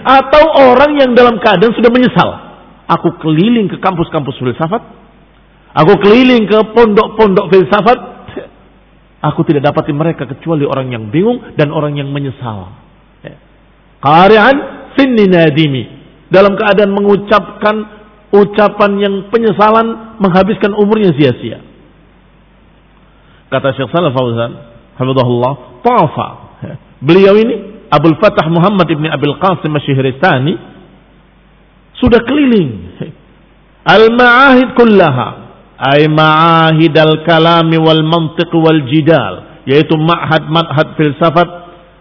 Atau 0.07 0.45
orang 0.55 1.03
yang 1.03 1.19
dalam 1.19 1.43
keadaan 1.43 1.75
sudah 1.75 1.91
menyesal 1.91 2.53
Aku 2.93 3.17
keliling 3.23 3.73
ke 3.73 3.81
kampus-kampus 3.81 4.37
filsafat. 4.37 4.83
Aku 5.73 5.97
keliling 6.03 6.45
ke 6.45 6.59
pondok-pondok 6.77 7.49
filsafat. 7.49 7.99
Aku 9.23 9.47
tidak 9.47 9.71
dapati 9.71 9.95
mereka 9.95 10.27
kecuali 10.27 10.67
orang 10.67 10.91
yang 10.91 11.09
bingung 11.09 11.55
dan 11.55 11.71
orang 11.71 11.95
yang 11.95 12.11
menyesal. 12.11 12.75
Qari'an 14.03 14.57
sinni 14.99 15.31
nadimi. 15.31 16.03
Dalam 16.29 16.59
keadaan 16.59 16.91
mengucapkan 16.91 17.77
ucapan 18.35 18.93
yang 18.99 19.15
penyesalan 19.31 20.19
menghabiskan 20.19 20.75
umurnya 20.75 21.15
sia-sia. 21.15 21.63
Kata 23.53 23.77
Syekh 23.77 23.93
Salaf 23.93 24.17
Fauzan, 24.17 24.53
hafizahullah, 24.97 25.85
tafa. 25.85 26.29
Beliau 27.07 27.37
ini 27.37 27.72
Abdul 27.93 28.17
Fatah 28.17 28.49
Muhammad 28.49 28.89
ibn 28.89 29.05
Abil 29.05 29.37
Qasim 29.37 29.69
Masyihristani 29.69 30.57
sudah 32.01 32.25
keliling. 32.25 32.97
Al-ma'ahid 33.85 34.73
kullaha. 34.73 35.29
Ay 35.77 36.09
ma'ahid 36.09 36.95
al-kalami 36.97 37.77
wal 37.77 38.01
mantiq 38.01 38.49
wal 38.57 38.89
jidal. 38.89 39.63
Yaitu 39.69 39.93
ma'had-ma'had 40.01 40.97
filsafat. 40.97 41.49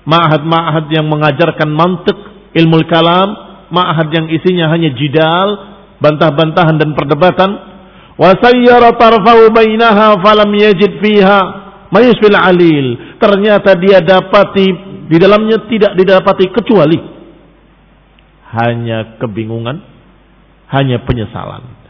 Ma'had-ma'had 0.07 0.89
yang 0.89 1.11
mengajarkan 1.11 1.69
mantik, 1.69 2.15
ilmu 2.55 2.87
kalam. 2.87 3.29
Ma'had 3.67 4.09
yang 4.15 4.31
isinya 4.31 4.71
hanya 4.71 4.95
jidal, 4.95 5.49
bantah-bantahan 5.99 6.79
dan 6.79 6.95
perdebatan. 6.95 7.51
Wasayyara 8.15 8.95
tarfahu 8.95 9.51
bainaha 9.51 10.19
falam 10.23 10.51
yajid 10.55 11.03
fiha 11.03 11.39
mayusfil 11.91 12.35
alil. 12.35 13.17
Ternyata 13.19 13.77
dia 13.77 14.03
dapati 14.03 14.90
di 15.11 15.19
dalamnya 15.19 15.67
tidak 15.67 15.99
didapati 15.99 16.47
kecuali 16.55 16.95
hanya 18.55 19.19
kebingungan, 19.19 19.83
hanya 20.71 21.03
penyesalan. 21.03 21.83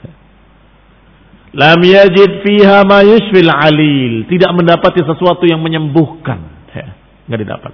Lam 1.52 1.84
yajid 1.84 2.42
fiha 2.42 2.82
ma 2.82 3.06
yushfil 3.06 3.52
alil. 3.52 4.26
Tidak 4.26 4.52
mendapati 4.58 5.06
sesuatu 5.06 5.46
yang 5.46 5.62
menyembuhkan. 5.62 6.50
Enggak 7.30 7.40
didapat. 7.46 7.74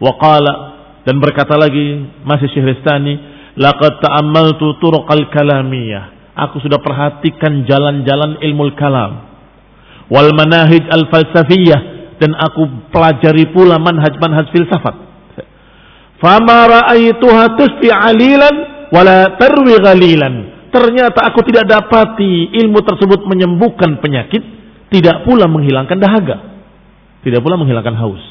Waqala 0.00 0.54
dan 1.04 1.18
berkata 1.20 1.58
lagi 1.60 2.08
masih 2.24 2.48
Syehristani, 2.48 3.14
laqad 3.60 4.00
ta'ammaltu 4.00 4.80
turuqal 4.80 5.28
kalamiyah. 5.34 6.32
Aku 6.48 6.64
sudah 6.64 6.80
perhatikan 6.80 7.68
jalan-jalan 7.68 8.40
ilmu 8.40 8.72
kalam. 8.78 9.28
Wal 10.08 10.32
manahij 10.32 10.88
al 10.88 11.10
falsafiyah 11.12 12.01
dan 12.20 12.36
aku 12.36 12.90
pelajari 12.92 13.48
pula 13.52 13.76
manhaj-manhaj 13.80 14.50
filsafat. 14.52 14.96
Fama 16.22 16.70
ra'aituha 16.70 17.58
tusfi 17.58 17.90
alilan 17.90 18.54
wala 18.94 19.36
tarwi 19.36 19.74
ghalilan. 19.80 20.34
ternyata 20.72 21.28
aku 21.28 21.44
tidak 21.44 21.68
dapati 21.68 22.48
ilmu 22.64 22.80
tersebut 22.80 23.28
menyembuhkan 23.28 24.00
penyakit, 24.00 24.40
tidak 24.88 25.20
pula 25.28 25.44
menghilangkan 25.44 26.00
dahaga, 26.00 26.36
tidak 27.20 27.44
pula 27.44 27.60
menghilangkan 27.60 27.92
haus. 28.00 28.24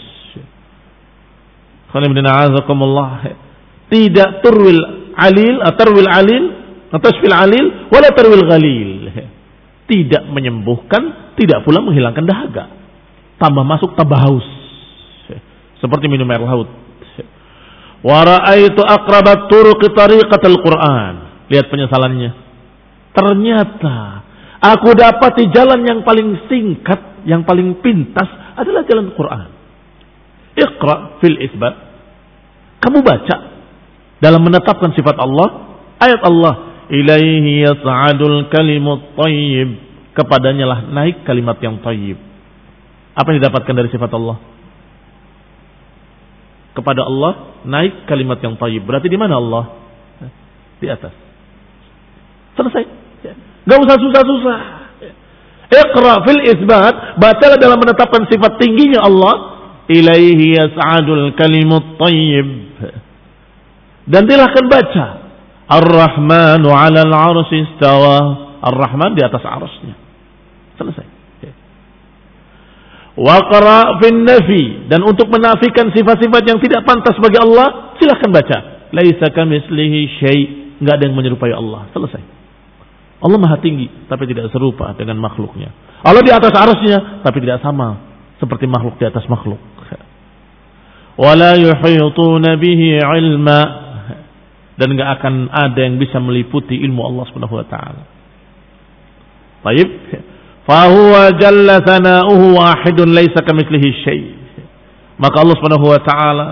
Tidak 3.92 4.30
turwil 4.42 4.82
alil, 5.12 5.56
tarwil 5.76 6.10
alil, 6.10 6.44
tasfil 6.98 7.36
alil, 7.36 7.92
wala 7.92 8.08
tarwil 8.16 8.46
ghalil. 8.48 9.12
Tidak 9.92 10.24
menyembuhkan, 10.32 11.36
tidak 11.36 11.68
pula 11.68 11.84
menghilangkan 11.84 12.24
dahaga. 12.24 12.81
Tambah 13.42 13.66
masuk, 13.66 13.98
tambah 13.98 14.22
haus. 14.22 14.46
Seperti 15.82 16.06
minum 16.06 16.30
air 16.30 16.46
laut. 16.46 16.70
Wa 18.06 18.22
ra'aitu 18.22 18.82
aqrabat 18.86 19.50
turuqi 19.50 19.90
tariqatal 19.98 20.62
Qur'an. 20.62 21.14
Lihat 21.50 21.66
penyesalannya. 21.74 22.32
Ternyata 23.12 23.98
aku 24.62 24.94
dapati 24.94 25.50
jalan 25.50 25.82
yang 25.84 26.00
paling 26.06 26.38
singkat, 26.46 27.26
yang 27.26 27.42
paling 27.42 27.82
pintas 27.82 28.30
adalah 28.56 28.86
jalan 28.86 29.10
Quran. 29.18 29.50
Iqra 30.54 31.18
fil 31.18 31.42
isbat. 31.42 31.76
Kamu 32.82 33.02
baca 33.02 33.36
dalam 34.22 34.42
menetapkan 34.46 34.94
sifat 34.94 35.18
Allah, 35.18 35.82
ayat 35.98 36.22
Allah, 36.22 36.54
ilaihi 36.94 37.66
yas'adul 37.66 38.54
kalimut 38.54 39.18
thayyib. 39.18 39.70
Kepadanya 40.14 40.66
lah 40.70 40.80
naik 40.94 41.26
kalimat 41.26 41.58
yang 41.58 41.82
thayyib. 41.82 42.31
Apa 43.12 43.28
yang 43.32 43.44
didapatkan 43.44 43.76
dari 43.76 43.90
sifat 43.92 44.12
Allah? 44.16 44.40
kepada 46.72 47.04
Allah 47.04 47.62
naik 47.68 48.08
kalimat 48.08 48.40
yang 48.40 48.56
tayyib. 48.56 48.88
Berarti 48.88 49.12
di 49.12 49.20
mana 49.20 49.38
Allah? 49.38 49.64
Di 50.80 50.88
atas. 50.88 51.14
Selesai. 52.56 52.84
Gak 53.68 53.78
usah 53.78 53.98
susah-susah. 54.00 54.60
Iqra 55.72 56.16
fil 56.28 56.42
isbat. 56.48 57.20
Bacalah 57.20 57.60
dalam 57.60 57.80
menetapkan 57.80 58.26
sifat 58.28 58.58
tingginya 58.60 59.04
Allah. 59.06 59.34
Ilaihi 59.92 60.56
yas'adul 60.56 61.36
kalimut 61.36 62.00
tayyib. 62.00 62.50
Dan 64.08 64.26
silahkan 64.26 64.66
baca. 64.72 65.08
Ar-Rahmanu 65.72 66.68
ala 66.72 67.00
al-arsi 67.06 67.68
istawa. 67.68 68.18
Ar-Rahman 68.64 69.16
di 69.16 69.22
atas 69.24 69.44
arasnya. 69.44 69.96
Selesai. 70.80 71.11
Waqra 73.22 74.02
fin 74.02 74.26
nafi 74.26 74.90
dan 74.90 75.06
untuk 75.06 75.30
menafikan 75.30 75.94
sifat-sifat 75.94 76.42
yang 76.42 76.58
tidak 76.58 76.82
pantas 76.90 77.14
bagi 77.22 77.38
Allah, 77.38 77.94
silahkan 78.02 78.34
baca. 78.34 78.58
Laisa 78.92 79.30
kamislihi 79.30 80.00
syai, 80.18 80.42
enggak 80.82 80.96
ada 80.98 81.04
yang 81.06 81.16
menyerupai 81.16 81.54
Allah. 81.54 81.86
Selesai. 81.94 82.22
Allah 83.22 83.38
Maha 83.38 83.62
tinggi 83.62 83.86
tapi 84.10 84.26
tidak 84.26 84.50
serupa 84.50 84.98
dengan 84.98 85.22
makhluknya. 85.22 85.70
Allah 86.02 86.26
di 86.26 86.34
atas 86.34 86.50
arusnya 86.50 87.22
tapi 87.22 87.46
tidak 87.46 87.62
sama 87.62 88.10
seperti 88.42 88.66
makhluk 88.66 88.98
di 88.98 89.06
atas 89.06 89.22
makhluk. 89.30 89.62
Wala 91.22 91.54
yuhituna 91.62 92.58
bihi 92.58 92.98
ilma 92.98 93.62
dan 94.82 94.88
enggak 94.98 95.22
akan 95.22 95.54
ada 95.54 95.78
yang 95.78 96.02
bisa 96.02 96.18
meliputi 96.18 96.82
ilmu 96.82 97.06
Allah 97.06 97.30
Subhanahu 97.30 97.62
wa 97.62 97.66
taala. 97.70 98.04
Baik. 99.62 99.90
Fahuwa 100.68 101.34
jalla 101.42 101.82
sana'uhu 101.82 102.58
wahidun 102.58 103.10
laisa 103.14 103.42
kamitslihi 103.42 103.90
syai. 104.06 104.26
Maka 105.18 105.42
Allah 105.42 105.58
Subhanahu 105.58 105.88
wa 105.90 106.00
taala 106.02 106.48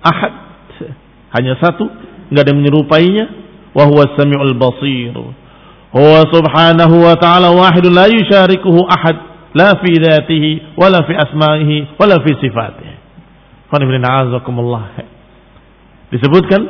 ahad 0.00 0.32
hanya 1.30 1.54
satu, 1.62 1.86
enggak 2.30 2.42
ada 2.42 2.50
yang 2.50 2.58
menyerupainya, 2.58 3.24
wa 3.74 3.84
huwa 3.86 4.10
samiul 4.18 4.54
basir. 4.58 5.14
Huwa 5.90 6.22
subhanahu 6.30 7.02
wa 7.02 7.18
ta'ala 7.18 7.50
wahidun 7.50 7.94
la 7.94 8.06
yusyarikuhu 8.06 8.86
ahad 8.86 9.16
la 9.54 9.74
fi 9.82 9.90
dzatihi 9.98 10.78
wala 10.78 11.02
fi 11.02 11.18
asma'ihi 11.18 11.98
wala 11.98 12.22
fi 12.22 12.30
sifatihi. 12.38 12.94
Disebutkan 16.10 16.62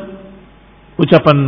ucapan 1.01 1.39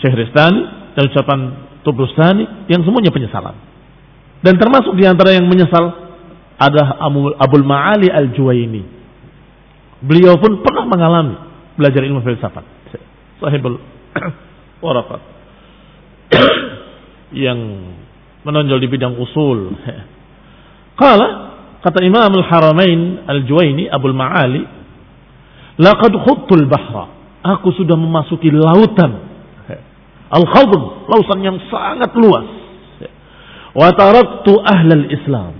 Syekh 0.00 0.16
Ristani 0.16 0.60
dan 0.96 1.02
ucapan 1.08 1.38
Tubrustani 1.84 2.68
yang 2.68 2.84
semuanya 2.84 3.12
penyesalan. 3.12 3.67
Dan 4.38 4.54
termasuk 4.54 4.94
di 4.94 5.02
antara 5.02 5.34
yang 5.34 5.50
menyesal 5.50 5.84
ada 6.58 6.98
Abul 7.38 7.66
Ma'ali 7.66 8.10
Al-Juwaini. 8.10 8.82
Beliau 10.02 10.38
pun 10.38 10.62
pernah 10.62 10.86
mengalami 10.86 11.34
belajar 11.74 12.02
ilmu 12.06 12.22
filsafat. 12.22 12.62
Sahibul 13.38 13.78
Warafat. 14.84 15.22
yang 17.46 17.58
menonjol 18.46 18.78
di 18.78 18.88
bidang 18.90 19.18
usul. 19.18 19.74
Kala 21.00 21.28
kata 21.82 21.98
Imam 22.02 22.30
Al-Haramain 22.30 23.26
Al-Juwaini 23.26 23.90
Abul 23.90 24.14
Ma'ali, 24.14 24.62
"Laqad 25.82 26.14
khuttul 26.26 26.66
bahra." 26.66 27.14
Aku 27.38 27.70
sudah 27.70 27.94
memasuki 27.94 28.50
lautan. 28.50 29.30
Al-Khadr, 30.28 31.08
lautan 31.08 31.38
yang 31.40 31.56
sangat 31.70 32.12
luas 32.18 32.57
Wa 33.78 33.94
taraktu 33.94 34.58
ahlal 34.58 35.06
Islam. 35.06 35.54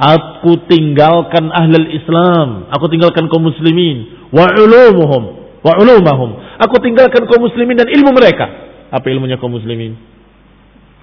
Aku 0.00 0.64
tinggalkan 0.64 1.52
ahlal 1.52 1.92
Islam. 1.92 2.72
Aku 2.72 2.88
tinggalkan 2.88 3.28
kaum 3.28 3.44
muslimin. 3.44 4.32
Wa 4.32 4.48
ulumuhum. 4.56 5.22
Wa 5.60 5.76
ulumahum. 5.76 6.40
Aku 6.64 6.80
tinggalkan 6.80 7.28
kaum 7.28 7.44
muslimin 7.44 7.76
dan 7.76 7.92
ilmu 7.92 8.16
mereka. 8.16 8.48
Apa 8.88 9.12
ilmunya 9.12 9.36
kaum 9.36 9.52
muslimin? 9.52 9.92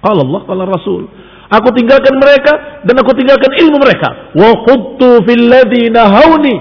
Qala 0.02 0.26
Allah, 0.26 0.40
qala 0.42 0.62
Rasul. 0.66 1.06
Aku 1.52 1.68
tinggalkan 1.76 2.16
mereka 2.18 2.82
dan 2.82 2.94
aku 2.98 3.12
tinggalkan 3.14 3.52
ilmu 3.62 3.78
mereka. 3.78 4.34
Wa 4.34 4.66
fil 4.98 5.44
ladina 5.46 6.10
hauni. 6.10 6.56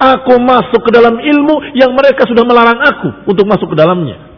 Aku 0.00 0.40
masuk 0.40 0.80
ke 0.80 0.90
dalam 0.96 1.20
ilmu 1.20 1.76
yang 1.76 1.92
mereka 1.92 2.24
sudah 2.24 2.40
melarang 2.40 2.80
aku 2.80 3.28
untuk 3.28 3.44
masuk 3.44 3.68
ke 3.68 3.76
dalamnya. 3.76 4.29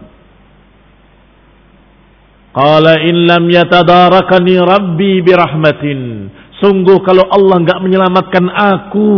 Qala 2.53 3.01
in 3.01 3.25
lam 3.25 3.49
yatadarakani 3.49 4.55
rabbi 4.61 5.25
birahmatin. 5.25 6.29
Sungguh 6.61 7.01
kalau 7.03 7.25
Allah 7.33 7.57
enggak 7.65 7.81
menyelamatkan 7.81 8.45
aku. 8.49 9.11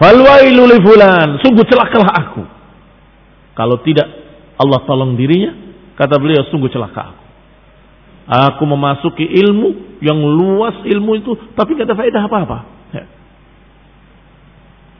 Falwailu 0.00 0.62
li 0.70 0.78
fulan. 0.78 1.42
Sungguh 1.42 1.66
celakalah 1.66 2.10
aku. 2.14 2.42
Kalau 3.58 3.82
tidak 3.82 4.06
Allah 4.54 4.86
tolong 4.86 5.18
dirinya, 5.18 5.54
kata 5.98 6.22
beliau 6.22 6.46
sungguh 6.46 6.70
celaka 6.70 7.02
aku. 7.14 7.24
Aku 8.28 8.62
memasuki 8.68 9.24
ilmu 9.24 9.98
yang 9.98 10.20
luas 10.20 10.78
ilmu 10.86 11.18
itu, 11.18 11.32
tapi 11.58 11.74
tidak 11.74 11.90
ada 11.90 11.96
faedah 11.98 12.22
apa-apa. 12.28 12.58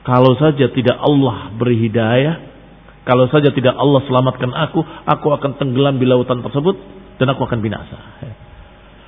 Kalau 0.03 0.33
saja 0.41 0.73
tidak 0.73 0.97
Allah 0.97 1.53
beri 1.53 1.85
hidayah, 1.85 2.48
kalau 3.09 3.25
saja 3.33 3.49
tidak 3.49 3.73
Allah 3.73 4.05
selamatkan 4.05 4.53
aku, 4.53 4.85
aku 4.85 5.27
akan 5.33 5.57
tenggelam 5.57 5.97
di 5.97 6.05
lautan 6.05 6.45
tersebut 6.45 6.77
dan 7.17 7.33
aku 7.33 7.41
akan 7.41 7.57
binasa. 7.57 7.97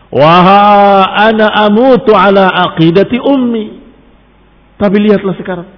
Wah, 0.09 1.05
ana 1.29 1.69
amutu 1.69 2.17
ala 2.17 2.49
aqidati 2.49 3.21
ummi. 3.21 3.77
Tapi 4.81 4.97
lihatlah 5.05 5.37
sekarang. 5.37 5.69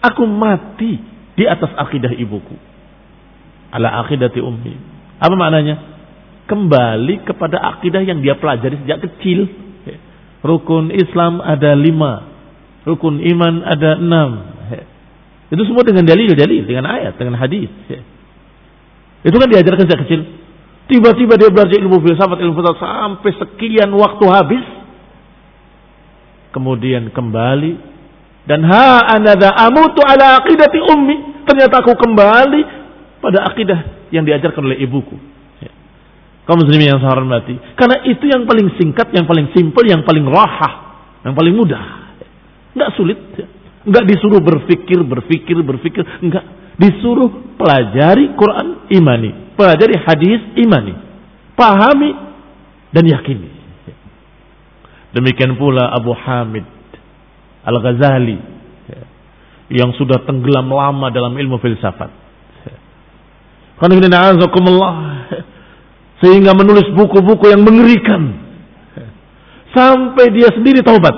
Aku 0.00 0.24
mati 0.24 0.96
di 1.36 1.44
atas 1.44 1.68
akidah 1.76 2.16
ibuku. 2.16 2.56
Ala 3.76 4.00
aqidati 4.08 4.40
ummi. 4.40 4.72
Apa 5.20 5.36
maknanya? 5.36 5.76
Kembali 6.48 7.28
kepada 7.28 7.60
akidah 7.76 8.08
yang 8.08 8.24
dia 8.24 8.40
pelajari 8.40 8.80
sejak 8.88 9.04
kecil. 9.04 9.52
Rukun 10.40 10.96
Islam 10.96 11.44
ada 11.44 11.76
lima. 11.76 12.24
Rukun 12.88 13.20
iman 13.20 13.68
ada 13.68 14.00
enam. 14.00 14.30
Itu 15.48 15.62
semua 15.64 15.80
dengan 15.80 16.04
dalil-dalil, 16.04 16.68
dengan 16.68 16.84
ayat, 16.92 17.16
dengan 17.16 17.40
hadis. 17.40 17.72
Ya. 17.88 18.04
Itu 19.24 19.36
kan 19.40 19.48
diajarkan 19.48 19.84
sejak 19.88 20.00
kecil. 20.04 20.20
Tiba-tiba 20.88 21.36
dia 21.36 21.52
belajar 21.52 21.76
ilmu 21.80 22.00
filsafat, 22.00 22.36
ilmu 22.40 22.54
filsafat 22.56 22.80
sampai 22.80 23.32
sekian 23.36 23.88
waktu 23.92 24.24
habis. 24.28 24.64
Kemudian 26.48 27.12
kembali 27.12 27.72
dan 28.48 28.64
ha 28.64 29.04
anada 29.12 29.52
amutu 29.68 30.00
ala 30.00 30.40
aqidati 30.40 30.80
ummi. 30.80 31.44
Ternyata 31.44 31.84
aku 31.84 31.92
kembali 31.92 32.60
pada 33.20 33.44
akidah 33.52 34.08
yang 34.08 34.24
diajarkan 34.24 34.64
oleh 34.64 34.80
ibuku. 34.80 35.16
Ya. 35.60 35.72
Kaum 36.48 36.64
muslimin 36.64 36.96
yang 36.96 37.00
saya 37.04 37.12
hormati. 37.12 37.56
Karena 37.76 38.04
itu 38.08 38.24
yang 38.24 38.48
paling 38.48 38.72
singkat, 38.80 39.12
yang 39.12 39.28
paling 39.28 39.52
simpel, 39.52 39.84
yang 39.84 40.00
paling 40.04 40.24
rahah, 40.24 40.72
yang 41.28 41.36
paling 41.36 41.52
mudah. 41.52 41.84
Enggak 42.72 42.96
sulit. 42.96 43.20
Ya. 43.36 43.48
Enggak 43.88 44.04
disuruh 44.04 44.44
berpikir, 44.44 45.00
berpikir, 45.00 45.56
berpikir. 45.64 46.04
Enggak. 46.20 46.44
Disuruh 46.76 47.56
pelajari 47.56 48.36
Quran, 48.36 48.92
imani. 48.92 49.56
Pelajari 49.56 49.96
hadis, 50.04 50.40
imani. 50.60 50.92
Pahami 51.56 52.12
dan 52.92 53.04
yakini. 53.08 53.48
Demikian 55.16 55.56
pula 55.56 55.88
Abu 55.96 56.12
Hamid 56.12 56.68
Al-Ghazali 57.64 58.38
yang 59.72 59.92
sudah 59.96 60.24
tenggelam 60.24 60.68
lama 60.68 61.08
dalam 61.08 61.32
ilmu 61.36 61.56
filsafat. 61.60 62.12
Sehingga 66.18 66.52
menulis 66.52 66.92
buku-buku 66.92 67.48
yang 67.48 67.64
mengerikan. 67.64 68.36
Sampai 69.72 70.32
dia 70.32 70.52
sendiri 70.52 70.84
taubat. 70.84 71.14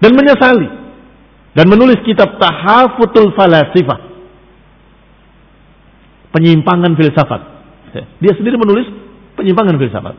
Dan 0.00 0.12
menyesali. 0.12 0.83
Dan 1.54 1.70
menulis 1.70 2.02
kitab 2.02 2.36
Tahafutul 2.42 3.30
Falasifah. 3.38 4.00
Penyimpangan 6.34 6.98
filsafat. 6.98 7.42
Dia 8.18 8.34
sendiri 8.34 8.58
menulis 8.58 8.90
penyimpangan 9.38 9.78
filsafat. 9.78 10.14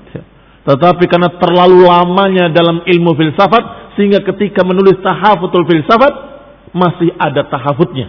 Tetapi 0.66 1.04
karena 1.12 1.30
terlalu 1.38 1.86
lamanya 1.86 2.48
dalam 2.50 2.88
ilmu 2.88 3.12
filsafat 3.20 3.94
sehingga 4.00 4.24
ketika 4.24 4.64
menulis 4.64 4.96
tahafutul 5.04 5.68
filsafat 5.68 6.14
masih 6.72 7.12
ada 7.20 7.44
tahafutnya. 7.52 8.08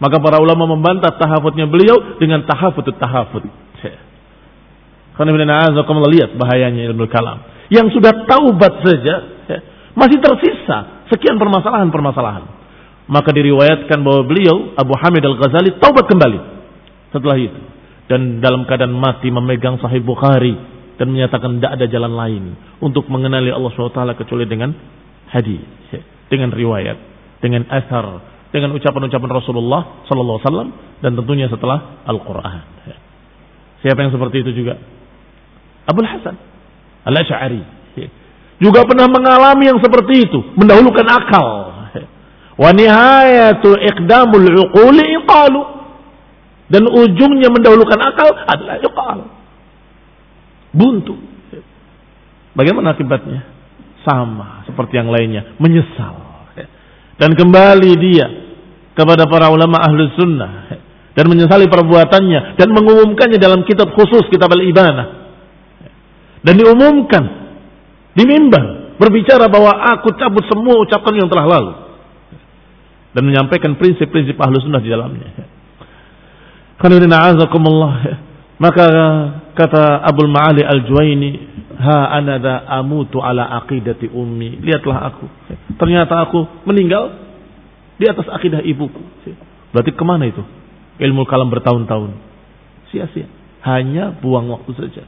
Maka 0.00 0.16
para 0.16 0.40
ulama 0.40 0.64
membantah 0.76 1.16
tahafutnya 1.16 1.68
beliau 1.68 2.20
dengan 2.20 2.44
tahafutut 2.44 2.96
tahafut. 3.00 3.48
Karena 5.16 5.36
lihat 6.08 6.36
bahayanya 6.36 6.88
ilmu 6.92 7.04
kalam. 7.08 7.44
Yang 7.68 8.00
sudah 8.00 8.24
taubat 8.24 8.80
saja 8.80 9.14
masih 10.00 10.16
tersisa 10.24 11.04
sekian 11.12 11.36
permasalahan-permasalahan. 11.36 12.44
Maka 13.10 13.30
diriwayatkan 13.34 14.00
bahwa 14.00 14.22
beliau 14.24 14.72
Abu 14.78 14.96
Hamid 14.96 15.20
Al-Ghazali 15.20 15.76
taubat 15.82 16.08
kembali 16.08 16.40
setelah 17.10 17.36
itu 17.36 17.60
dan 18.06 18.40
dalam 18.40 18.64
keadaan 18.64 18.94
mati 18.96 19.28
memegang 19.28 19.76
Sahih 19.82 20.00
Bukhari 20.00 20.54
dan 20.96 21.10
menyatakan 21.10 21.58
tidak 21.58 21.72
ada 21.76 21.86
jalan 21.90 22.12
lain 22.14 22.44
untuk 22.78 23.10
mengenali 23.10 23.50
Allah 23.50 23.70
SWT 23.74 24.00
kecuali 24.24 24.46
dengan 24.46 24.70
hadis, 25.30 25.62
dengan 26.30 26.54
riwayat, 26.54 26.96
dengan 27.42 27.66
asar, 27.66 28.06
dengan 28.54 28.74
ucapan-ucapan 28.78 29.30
Rasulullah 29.30 30.06
Sallallahu 30.06 30.38
Alaihi 30.38 30.46
Wasallam 30.46 30.70
dan 31.02 31.12
tentunya 31.18 31.46
setelah 31.50 32.02
Al-Quran. 32.06 32.62
Siapa 33.80 33.98
yang 34.06 34.12
seperti 34.12 34.44
itu 34.44 34.64
juga? 34.64 34.76
Abul 35.88 36.06
Hasan 36.06 36.36
Al 37.08 37.16
Ashari 37.16 37.79
juga 38.60 38.84
pernah 38.84 39.08
mengalami 39.08 39.72
yang 39.72 39.80
seperti 39.80 40.28
itu, 40.28 40.38
mendahulukan 40.54 41.06
akal. 41.08 41.48
Wa 42.60 42.76
nihayatu 42.76 43.72
iqdamul 43.72 44.48
uquli 44.68 45.04
iqalu. 45.16 45.60
Dan 46.70 46.86
ujungnya 46.86 47.48
mendahulukan 47.50 47.98
akal 47.98 48.30
adalah 48.46 48.76
iqal 48.78 49.18
buntu. 50.70 51.18
Bagaimana 52.54 52.94
akibatnya? 52.94 53.42
Sama 54.06 54.64
seperti 54.64 54.96
yang 54.96 55.12
lainnya, 55.12 55.56
menyesal. 55.60 56.30
Dan 57.20 57.36
kembali 57.36 57.92
dia 58.00 58.26
kepada 58.96 59.28
para 59.28 59.52
ulama 59.52 59.76
ahli 59.76 60.08
sunnah 60.16 60.52
dan 61.12 61.24
menyesali 61.28 61.68
perbuatannya 61.68 62.56
dan 62.56 62.68
mengumumkannya 62.72 63.36
dalam 63.36 63.64
kitab 63.68 63.92
khusus 63.92 64.24
kitab 64.32 64.48
al-ibanah 64.52 65.32
dan 66.40 66.54
diumumkan 66.56 67.39
di 68.14 68.24
mimbar 68.26 68.96
berbicara 69.00 69.48
bahwa 69.48 69.72
aku 69.96 70.12
cabut 70.18 70.44
semua 70.50 70.76
ucapan 70.82 71.24
yang 71.24 71.28
telah 71.32 71.46
lalu 71.48 71.72
dan 73.16 73.22
menyampaikan 73.26 73.74
prinsip-prinsip 73.74 74.38
ahli 74.38 74.60
sunnah 74.62 74.82
di 74.82 74.90
dalamnya. 74.90 75.28
Maka 78.60 78.86
kata 79.56 79.84
Abdul 80.04 80.28
Ma'ali 80.28 80.60
Al-Juwaini, 80.60 81.30
"Ha 81.80 82.12
anada 82.12 82.68
amutu 82.68 83.24
ala 83.24 83.48
aqidati 83.64 84.08
ummi." 84.12 84.60
Lihatlah 84.60 85.12
aku. 85.12 85.26
Ternyata 85.80 86.20
aku 86.28 86.68
meninggal 86.68 87.16
di 87.96 88.04
atas 88.04 88.28
akidah 88.28 88.60
ibuku. 88.64 89.00
Berarti 89.72 89.92
ke 89.96 90.04
mana 90.04 90.28
itu? 90.28 90.44
Ilmu 91.00 91.24
kalam 91.24 91.48
bertahun-tahun. 91.48 92.10
Sia-sia. 92.92 93.28
Hanya 93.64 94.12
buang 94.20 94.48
waktu 94.52 94.72
saja. 94.76 95.04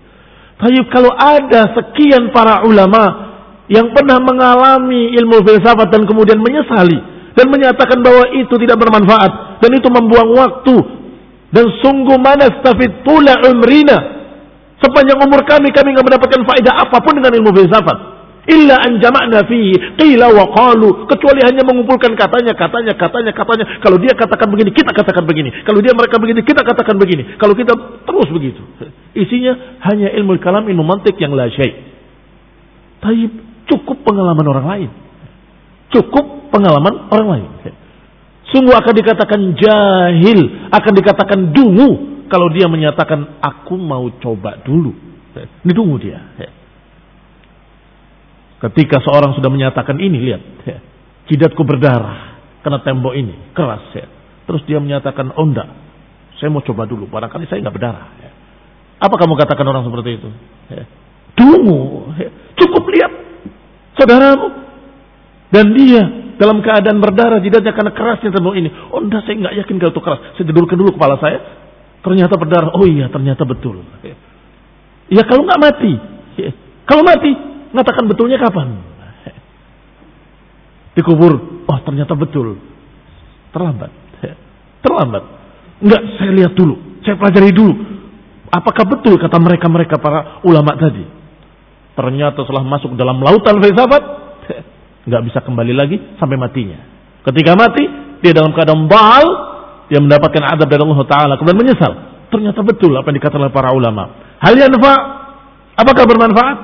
Tapi 0.62 0.78
kalau 0.94 1.10
ada 1.10 1.74
sekian 1.74 2.30
para 2.30 2.62
ulama 2.62 3.34
yang 3.66 3.90
pernah 3.90 4.22
mengalami 4.22 5.10
ilmu 5.18 5.42
filsafat 5.42 5.90
dan 5.90 6.06
kemudian 6.06 6.38
menyesali 6.38 7.02
dan 7.34 7.50
menyatakan 7.50 7.98
bahwa 7.98 8.30
itu 8.30 8.54
tidak 8.62 8.78
bermanfaat 8.78 9.58
dan 9.58 9.70
itu 9.74 9.88
membuang 9.90 10.30
waktu 10.38 10.76
dan 11.50 11.66
sungguh 11.82 12.14
mana 12.14 12.46
stafid 12.62 13.02
tula 13.02 13.42
umrina. 13.50 14.22
Sepanjang 14.78 15.18
umur 15.18 15.42
kami, 15.46 15.70
kami 15.74 15.94
nggak 15.94 16.06
mendapatkan 16.06 16.42
faedah 16.42 16.74
apa 16.86 16.96
pun 17.02 17.14
dengan 17.18 17.32
ilmu 17.38 17.50
filsafat. 17.54 17.98
Illa 18.42 18.74
an 18.74 18.98
jama'na 18.98 19.46
fi 19.46 19.70
qila 20.02 20.26
wa 20.34 20.50
qalu. 20.50 21.06
Kecuali 21.06 21.46
hanya 21.46 21.62
mengumpulkan 21.62 22.10
katanya, 22.18 22.58
katanya, 22.58 22.98
katanya, 22.98 23.30
katanya. 23.30 23.64
Kalau 23.78 24.02
dia 24.02 24.18
katakan 24.18 24.50
begini, 24.50 24.74
kita 24.74 24.90
katakan 24.90 25.22
begini. 25.22 25.62
Kalau 25.62 25.78
dia 25.78 25.94
mereka 25.94 26.18
begini, 26.18 26.42
kita 26.42 26.66
katakan 26.66 26.98
begini. 26.98 27.38
Kalau 27.38 27.54
kita 27.54 27.70
terus 28.02 28.28
begitu. 28.34 28.62
Isinya 29.14 29.78
hanya 29.86 30.10
ilmu 30.18 30.42
kalam, 30.42 30.66
ilmu 30.66 30.82
mantik 30.82 31.14
yang 31.22 31.38
la 31.38 31.46
syai. 31.54 31.70
Tapi 32.98 33.30
cukup 33.70 34.02
pengalaman 34.02 34.46
orang 34.50 34.66
lain. 34.66 34.90
Cukup 35.94 36.50
pengalaman 36.50 37.14
orang 37.14 37.28
lain. 37.30 37.48
Sungguh 38.50 38.74
akan 38.74 38.94
dikatakan 38.94 39.40
jahil, 39.54 40.40
akan 40.66 40.92
dikatakan 40.98 41.38
dungu 41.54 42.26
kalau 42.26 42.50
dia 42.50 42.66
menyatakan 42.66 43.38
aku 43.38 43.78
mau 43.78 44.10
coba 44.18 44.58
dulu. 44.66 44.92
Ini 45.62 45.72
dungu 45.72 45.96
dia. 46.02 46.20
Ketika 48.62 49.02
seorang 49.02 49.34
sudah 49.34 49.50
menyatakan 49.50 49.98
ini, 49.98 50.22
lihat, 50.22 50.42
jidatku 51.26 51.66
berdarah 51.66 52.38
karena 52.62 52.78
tembok 52.86 53.14
ini 53.18 53.34
keras 53.50 53.90
ya. 53.90 54.06
Terus 54.46 54.62
dia 54.70 54.78
menyatakan, 54.78 55.34
oh 55.34 55.42
enggak, 55.42 55.66
saya 56.38 56.46
mau 56.46 56.62
coba 56.62 56.86
dulu, 56.86 57.10
barangkali 57.10 57.50
saya 57.50 57.58
nggak 57.58 57.74
berdarah. 57.74 58.06
Apa 59.02 59.14
kamu 59.18 59.34
katakan 59.34 59.66
orang 59.66 59.82
seperti 59.82 60.10
itu? 60.14 60.30
Dungu, 61.34 62.14
cukup 62.54 62.84
lihat 62.86 63.12
saudaramu 63.98 64.46
dan 65.50 65.66
dia 65.74 66.02
dalam 66.38 66.62
keadaan 66.62 67.02
berdarah 67.02 67.42
jidatnya 67.42 67.74
karena 67.74 67.90
kerasnya 67.90 68.30
tembok 68.30 68.54
ini. 68.54 68.70
Oh 68.94 69.02
enggak, 69.02 69.26
saya 69.26 69.42
nggak 69.42 69.54
yakin 69.58 69.74
kalau 69.82 69.90
itu 69.90 70.02
keras. 70.06 70.20
Saya 70.38 70.44
jedulkan 70.46 70.78
dulu 70.78 70.94
kepala 70.94 71.18
saya. 71.18 71.38
Ternyata 72.02 72.34
berdarah. 72.38 72.70
Oh 72.78 72.86
iya, 72.86 73.10
ternyata 73.10 73.42
betul. 73.42 73.82
Ya 75.10 75.22
kalau 75.26 75.50
nggak 75.50 75.60
mati. 75.62 75.92
Kalau 76.86 77.02
mati, 77.06 77.30
ngatakan 77.72 78.04
betulnya 78.08 78.38
kapan? 78.38 78.80
Dikubur. 80.92 81.64
Oh 81.68 81.78
ternyata 81.84 82.12
betul. 82.12 82.60
Terlambat. 83.52 83.90
Terlambat. 84.84 85.24
Enggak, 85.82 86.02
saya 86.20 86.30
lihat 86.36 86.52
dulu. 86.52 87.00
Saya 87.02 87.16
pelajari 87.16 87.50
dulu. 87.50 87.74
Apakah 88.52 88.84
betul 88.84 89.16
kata 89.16 89.40
mereka-mereka 89.40 89.96
para 89.96 90.44
ulama 90.44 90.76
tadi? 90.76 91.02
Ternyata 91.96 92.44
setelah 92.44 92.64
masuk 92.64 92.92
dalam 92.96 93.20
lautan 93.24 93.56
filsafat, 93.60 94.02
nggak 95.08 95.22
bisa 95.28 95.38
kembali 95.40 95.72
lagi 95.72 95.96
sampai 96.20 96.36
matinya. 96.36 96.80
Ketika 97.24 97.52
mati, 97.56 97.84
dia 98.20 98.32
dalam 98.36 98.52
keadaan 98.52 98.88
baal, 98.88 99.26
dia 99.88 100.00
mendapatkan 100.00 100.44
adab 100.56 100.68
dari 100.68 100.80
Allah 100.84 101.02
Taala, 101.08 101.34
kemudian 101.40 101.60
menyesal. 101.64 101.92
Ternyata 102.32 102.60
betul 102.64 102.96
apa 102.96 103.08
yang 103.12 103.16
dikatakan 103.20 103.44
oleh 103.48 103.54
para 103.54 103.72
ulama. 103.76 104.08
Hal 104.40 104.56
yang 104.56 104.72
apakah 105.76 106.04
bermanfaat? 106.08 106.58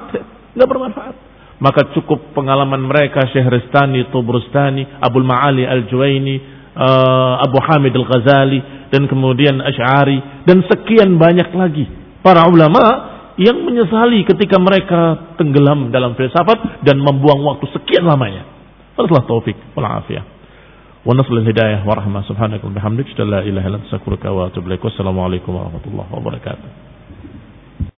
Nggak 0.59 0.69
bermanfaat. 0.75 1.15
Maka 1.63 1.91
cukup 1.95 2.35
pengalaman 2.35 2.83
mereka 2.87 3.31
Syehristani, 3.31 4.11
Tubrustani, 4.11 4.83
Abdul 4.99 5.27
Ma'ali 5.27 5.67
Al-Juwaini, 5.67 6.37
uh, 6.75 7.43
Abu 7.43 7.59
Hamid 7.63 7.95
Al-Ghazali, 7.95 8.91
dan 8.95 9.11
kemudian 9.11 9.59
Ash'ari, 9.59 10.47
dan 10.47 10.63
sekian 10.67 11.19
banyak 11.19 11.51
lagi. 11.55 11.87
Para 12.23 12.47
ulama 12.47 12.83
yang 13.39 13.63
menyesali 13.63 14.27
ketika 14.27 14.59
mereka 14.59 15.35
tenggelam 15.39 15.95
dalam 15.95 16.19
filsafat 16.19 16.83
dan 16.83 16.99
membuang 16.99 17.43
waktu 17.47 17.71
sekian 17.75 18.07
lamanya. 18.07 18.43
Allah 18.99 19.23
taufik 19.27 19.55
wal 19.79 19.87
afiyah. 19.87 20.27
Wa 21.07 21.15
nasrul 21.15 21.47
hidayah 21.47 21.87
wa 21.87 21.95
rahmah 21.95 22.27
subhanaka 22.27 22.67
wa 22.67 22.75
bihamdika 22.75 23.23
la 23.23 23.47
ilaha 23.47 23.67
illa 23.71 24.31
wa 24.35 24.51
atubu 24.51 24.67
ilaik. 24.67 24.83
Wassalamualaikum 24.83 25.55
warahmatullahi 25.55 26.11
wabarakatuh. 26.11 26.88